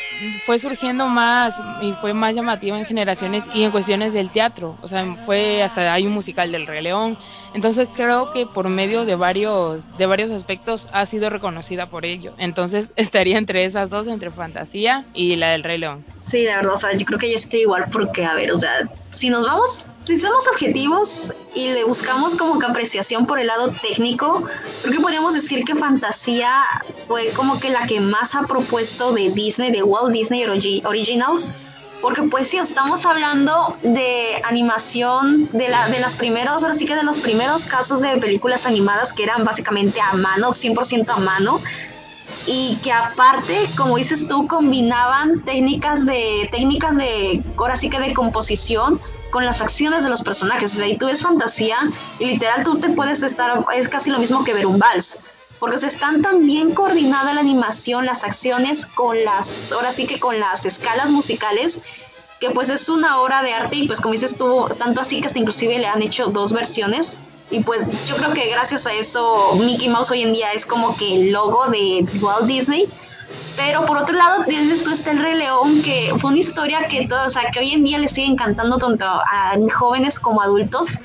fue 0.45 0.59
surgiendo 0.59 1.09
más 1.09 1.59
y 1.81 1.93
fue 1.95 2.13
más 2.13 2.35
llamativa 2.35 2.79
en 2.79 2.85
generaciones 2.85 3.45
y 3.55 3.63
en 3.63 3.71
cuestiones 3.71 4.13
del 4.13 4.29
teatro. 4.29 4.77
O 4.83 4.89
sea, 4.89 5.07
fue 5.25 5.63
hasta 5.63 5.91
hay 5.95 6.07
un 6.07 6.13
musical 6.13 6.53
del 6.53 6.67
Rey 6.67 6.83
León, 6.83 7.17
entonces 7.55 7.89
creo 7.95 8.33
que 8.33 8.47
por 8.47 8.69
medio 8.69 9.05
de 9.05 9.15
varios, 9.15 9.81
de 9.99 10.07
varios 10.07 10.31
aspectos 10.31 10.87
ha 10.93 11.07
sido 11.07 11.31
reconocida 11.31 11.87
por 11.87 12.05
ello. 12.05 12.35
Entonces 12.39 12.87
estaría 12.97 13.39
entre 13.39 13.65
esas 13.65 13.91
dos, 13.91 14.07
entre 14.07 14.31
Fantasía 14.31 15.05
y 15.15 15.37
la 15.37 15.51
del 15.51 15.63
Rey 15.63 15.79
León. 15.79 16.05
Sí, 16.19 16.43
de 16.43 16.55
verdad, 16.55 16.75
o 16.75 16.77
sea, 16.77 16.93
yo 16.95 17.07
creo 17.07 17.19
que 17.19 17.31
yo 17.31 17.37
estoy 17.37 17.61
igual 17.61 17.87
porque, 17.93 18.25
a 18.25 18.35
ver, 18.35 18.53
o 18.53 18.59
sea, 18.59 18.89
si 19.11 19.31
nos 19.31 19.45
vamos, 19.45 19.87
si 20.05 20.17
somos 20.19 20.47
objetivos 20.49 21.33
y 21.55 21.73
le 21.73 21.85
buscamos 21.85 22.35
como 22.35 22.59
que 22.59 22.67
apreciación 22.67 23.27
por 23.27 23.39
el 23.39 23.47
lado 23.47 23.73
técnico, 23.83 24.45
creo 24.83 24.95
que 24.95 25.01
podríamos 25.01 25.35
decir 25.35 25.65
que 25.65 25.75
Fantasía 25.75 26.63
fue 27.07 27.29
como 27.31 27.59
que 27.61 27.71
la 27.71 27.87
que 27.87 28.01
más 28.01 28.35
ha 28.35 28.43
propuesto 28.43 29.13
de 29.13 29.31
Disney, 29.31 29.71
de 29.71 29.83
Walt 29.83 30.13
Disney 30.13 30.45
Originals 30.45 31.51
porque 32.03 32.23
pues 32.23 32.49
sí, 32.49 32.59
estamos 32.59 33.07
hablando 33.07 33.77
de 33.83 34.41
animación 34.45 35.49
de, 35.53 35.69
la, 35.69 35.89
de 35.89 35.99
las 35.99 36.17
primeros, 36.17 36.63
ahora 36.63 36.75
sí 36.75 36.87
que 36.87 36.95
de 36.95 37.03
los 37.03 37.19
primeros 37.19 37.65
casos 37.65 38.01
de 38.01 38.17
películas 38.19 38.67
animadas 38.67 39.13
que 39.13 39.23
eran 39.23 39.45
básicamente 39.45 40.01
a 40.01 40.15
mano, 40.15 40.51
100% 40.51 41.09
a 41.09 41.17
mano, 41.17 41.61
y 42.47 42.77
que 42.83 42.93
aparte, 42.93 43.69
como 43.77 43.97
dices 43.97 44.29
tú, 44.29 44.47
combinaban 44.47 45.43
técnicas 45.45 46.07
de, 46.07 46.49
técnicas 46.53 46.97
de, 46.97 47.43
ahora 47.57 47.77
sí 47.77 47.89
que 47.89 47.99
de 47.99 48.15
composición 48.15 49.01
con 49.31 49.45
las 49.45 49.61
acciones 49.61 50.05
de 50.05 50.11
los 50.11 50.23
personajes. 50.23 50.75
O 50.75 50.77
sea, 50.77 50.87
y 50.87 50.97
tú 50.97 51.07
ves 51.07 51.23
fantasía 51.23 51.77
y 52.19 52.27
literal 52.27 52.63
tú 52.63 52.79
te 52.79 52.89
puedes 52.91 53.23
estar, 53.23 53.65
es 53.75 53.89
casi 53.89 54.11
lo 54.11 54.19
mismo 54.19 54.45
que 54.45 54.55
ver 54.55 54.67
un 54.67 54.79
vals 54.79 55.19
porque 55.59 55.79
se 55.79 55.87
están 55.87 56.23
tan 56.23 56.47
bien 56.47 56.75
coordinada 56.75 57.35
la 57.35 57.41
animación, 57.41 58.07
las 58.07 58.25
acciones 58.25 58.87
con 58.87 59.25
las, 59.25 59.73
ahora 59.73 59.93
sí 59.93 60.07
que 60.07 60.21
con 60.21 60.39
las 60.39 60.65
escalas 60.65 61.11
musicales, 61.11 61.81
que 62.41 62.51
pues 62.51 62.69
es 62.69 62.89
una 62.89 63.21
obra 63.21 63.43
de 63.43 63.55
arte 63.55 63.77
y 63.77 63.87
pues 63.87 64.01
como 64.01 64.13
dices 64.13 64.37
tú, 64.37 64.69
tanto 64.79 65.01
así 65.01 65.21
que 65.21 65.27
hasta 65.27 65.39
inclusive 65.39 65.79
le 65.79 65.87
han 65.87 66.03
hecho 66.03 66.27
dos 66.27 66.53
versiones 66.53 67.19
y 67.51 67.61
pues 67.61 67.89
yo 68.07 68.17
creo 68.17 68.33
que 68.33 68.51
gracias 68.51 68.87
a 68.87 68.93
eso 68.93 69.55
Mickey 69.61 69.89
Mouse 69.89 70.11
hoy 70.11 70.23
en 70.23 70.33
día 70.33 70.53
es 70.53 70.67
como 70.67 70.97
que 70.97 71.15
el 71.15 71.33
logo 71.33 71.67
de 71.69 72.05
Walt 72.21 72.47
Disney. 72.47 72.89
Pero 73.57 73.87
por 73.87 73.97
otro 73.97 74.15
lado, 74.15 74.45
tienes 74.45 74.85
tú 74.85 74.91
este 74.91 75.11
El 75.11 75.19
Rey 75.19 75.35
León, 75.35 75.83
que 75.83 76.13
fue 76.19 76.31
una 76.31 76.41
historia 76.41 76.87
que, 76.89 77.07
todo, 77.07 77.25
o 77.25 77.31
sea, 77.31 77.51
que 77.51 77.61
hoy 77.61 77.73
en 77.73 77.85
día 77.85 77.99
le 77.99 78.07
sigue 78.07 78.27
encantando 78.27 78.77
tanto 78.77 79.07
a 79.07 79.57
jóvenes 79.75 80.21
como 80.21 80.43
adultos, 80.43 80.99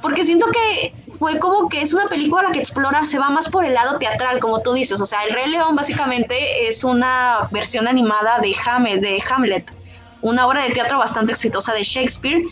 porque 0.00 0.24
siento 0.24 0.46
que 0.50 0.94
fue 1.22 1.38
como 1.38 1.68
que 1.68 1.82
es 1.82 1.94
una 1.94 2.08
película 2.08 2.50
que 2.50 2.58
explora, 2.58 3.04
se 3.04 3.16
va 3.16 3.30
más 3.30 3.48
por 3.48 3.64
el 3.64 3.74
lado 3.74 3.96
teatral, 3.96 4.40
como 4.40 4.60
tú 4.60 4.72
dices. 4.72 5.00
O 5.00 5.06
sea, 5.06 5.22
El 5.22 5.32
Rey 5.32 5.48
León 5.48 5.76
básicamente 5.76 6.66
es 6.66 6.82
una 6.82 7.46
versión 7.52 7.86
animada 7.86 8.40
de 8.40 8.52
Hamlet, 8.66 9.00
de 9.00 9.22
Hamlet, 9.30 9.72
una 10.20 10.48
obra 10.48 10.64
de 10.64 10.70
teatro 10.70 10.98
bastante 10.98 11.30
exitosa 11.30 11.74
de 11.74 11.84
Shakespeare 11.84 12.42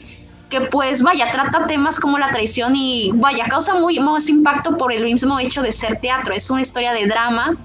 que 0.51 0.61
pues 0.61 1.03
vaya, 1.03 1.33
trata 1.33 1.67
temas 1.67 1.99
como 1.99 2.17
la 2.19 2.31
traición 2.31 2.77
y 2.77 3.11
vaya, 3.15 3.45
causa 3.47 3.75
muy 3.75 3.99
más 3.99 4.29
impacto 4.29 4.77
por 4.77 4.93
el 4.93 5.03
mismo 5.03 5.41
hecho 5.41 5.63
de 5.63 5.73
ser 5.73 6.01
teatro, 6.01 6.33
es 6.33 6.49
una 6.49 6.61
historia 6.61 6.93
de 6.93 7.07
drama 7.07 7.57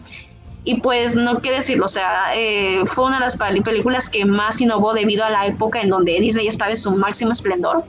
y 0.64 0.82
pues 0.82 1.16
no 1.16 1.40
qué 1.40 1.52
decirlo, 1.52 1.86
o 1.86 1.88
sea, 1.88 2.36
eh, 2.36 2.84
fue 2.88 3.06
una 3.06 3.20
de 3.20 3.26
las 3.26 3.38
películas 3.38 4.10
que 4.10 4.26
más 4.26 4.60
innovó 4.60 4.94
debido 4.94 5.24
a 5.24 5.30
la 5.30 5.46
época 5.46 5.82
en 5.82 5.90
donde 5.90 6.20
Disney 6.20 6.48
estaba 6.48 6.72
en 6.72 6.78
su 6.78 6.92
máximo 6.92 7.32
esplendor. 7.32 7.86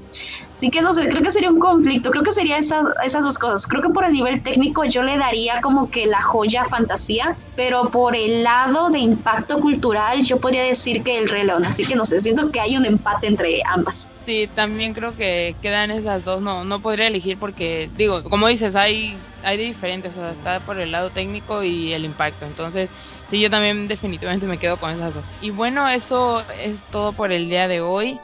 Así 0.57 0.71
que 0.71 0.81
no 0.81 0.95
sé, 0.95 1.07
creo 1.11 1.23
que 1.23 1.31
sería 1.31 1.51
un 1.51 1.61
conflicto, 1.61 2.11
creo 2.11 2.23
que 2.23 2.33
sería 2.33 2.57
esas, 2.57 2.87
esas 3.05 3.23
dos 3.23 3.37
cosas. 3.37 3.67
Creo 3.67 3.83
que 3.83 3.91
por 3.91 4.07
el 4.07 4.13
nivel 4.13 4.43
técnico 4.43 4.85
yo 4.85 5.03
le 5.03 5.19
daría 5.19 5.61
como 5.61 5.91
que 5.91 6.07
la 6.07 6.23
joya 6.23 6.65
fantasía, 6.65 7.37
pero 7.57 7.91
por 7.91 8.17
el 8.17 8.43
lado 8.43 8.89
de 8.89 9.01
impacto 9.01 9.61
cultural 9.61 10.25
yo 10.25 10.41
podría 10.41 10.63
decir 10.63 11.03
que 11.03 11.19
el 11.19 11.27
León. 11.27 11.67
Así 11.67 11.85
que 11.85 11.95
no 11.95 12.07
sé, 12.07 12.21
siento 12.23 12.51
que 12.51 12.61
hay 12.61 12.75
un 12.75 12.87
empate 12.87 13.27
entre 13.27 13.61
ambas. 13.67 14.09
Sí, 14.25 14.49
también 14.55 14.95
creo 14.95 15.15
que 15.15 15.55
quedan 15.61 15.91
esas 15.91 16.25
dos. 16.25 16.41
No, 16.41 16.65
no 16.65 16.81
podría 16.81 17.09
elegir 17.09 17.37
porque, 17.39 17.91
digo, 17.95 18.25
como 18.25 18.49
dices, 18.49 18.75
hay, 18.75 19.15
hay 19.45 19.59
de 19.59 19.65
diferentes. 19.65 20.13
O 20.17 20.21
sea, 20.21 20.31
está 20.31 20.61
por 20.61 20.81
el 20.81 20.91
lado 20.91 21.11
técnico 21.11 21.65
y 21.65 21.93
el 21.93 22.07
impacto. 22.07 22.47
Entonces, 22.47 22.89
sí, 23.31 23.41
yo 23.41 23.51
también 23.51 23.89
definitivamente 23.89 24.47
me 24.47 24.57
quedo 24.57 24.79
con 24.79 24.91
esas 24.91 25.15
dos. 25.15 25.25
Y 25.43 25.51
bueno, 25.51 25.87
eso 25.87 26.43
es 26.65 26.77
todo 26.91 27.13
por 27.13 27.31
el 27.31 27.51
día 27.51 27.69
de 27.69 27.83
hoy. 27.83 28.19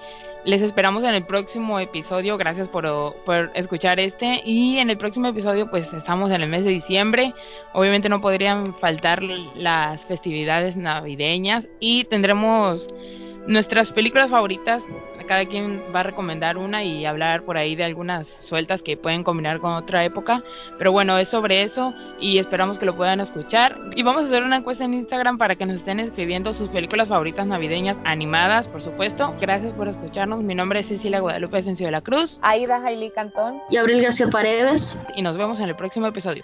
Les 0.44 0.60
esperamos 0.60 1.04
en 1.04 1.14
el 1.14 1.24
próximo 1.24 1.78
episodio. 1.78 2.36
Gracias 2.36 2.68
por, 2.68 2.84
escuchar 3.54 4.00
este. 4.00 4.42
Y 4.44 4.78
en 4.78 4.90
el 4.90 4.98
próximo 4.98 5.28
episodio, 5.28 5.70
pues 5.70 5.92
estamos 5.92 6.32
en 6.32 6.42
el 6.42 6.48
mes 6.48 6.64
de 6.64 6.70
diciembre. 6.70 7.32
Obviamente 7.72 8.08
no 8.08 8.20
podrían 8.20 8.74
faltar 8.74 9.22
las 9.22 10.00
festividades 10.06 10.76
navideñas. 10.76 11.68
Y 11.78 12.04
tendremos 12.04 12.88
nuestras 13.46 13.92
películas 13.92 14.30
favoritas 14.30 14.82
cada 15.24 15.44
quien 15.46 15.82
va 15.94 16.00
a 16.00 16.02
recomendar 16.04 16.56
una 16.56 16.84
y 16.84 17.06
hablar 17.06 17.42
por 17.42 17.56
ahí 17.56 17.76
de 17.76 17.84
algunas 17.84 18.28
sueltas 18.40 18.82
que 18.82 18.96
pueden 18.96 19.24
combinar 19.24 19.60
con 19.60 19.72
otra 19.72 20.04
época. 20.04 20.42
Pero 20.78 20.92
bueno, 20.92 21.18
es 21.18 21.28
sobre 21.28 21.62
eso 21.62 21.94
y 22.20 22.38
esperamos 22.38 22.78
que 22.78 22.86
lo 22.86 22.96
puedan 22.96 23.20
escuchar. 23.20 23.78
Y 23.94 24.02
vamos 24.02 24.24
a 24.24 24.26
hacer 24.26 24.42
una 24.42 24.56
encuesta 24.56 24.84
en 24.84 24.94
Instagram 24.94 25.38
para 25.38 25.56
que 25.56 25.66
nos 25.66 25.76
estén 25.76 26.00
escribiendo 26.00 26.52
sus 26.52 26.68
películas 26.70 27.08
favoritas 27.08 27.46
navideñas 27.46 27.96
animadas, 28.04 28.66
por 28.66 28.82
supuesto. 28.82 29.34
Gracias 29.40 29.72
por 29.74 29.88
escucharnos. 29.88 30.42
Mi 30.42 30.54
nombre 30.54 30.80
es 30.80 30.88
Cecilia 30.88 31.20
Guadalupe 31.20 31.62
Sencio 31.62 31.86
de 31.86 31.92
la 31.92 32.00
Cruz. 32.00 32.38
Aida 32.42 32.84
Hailey 32.84 33.10
Cantón. 33.10 33.60
Y 33.70 33.76
Abril 33.76 34.02
García 34.02 34.28
Paredes. 34.28 34.98
Y 35.16 35.22
nos 35.22 35.36
vemos 35.36 35.60
en 35.60 35.68
el 35.68 35.74
próximo 35.74 36.06
episodio. 36.06 36.42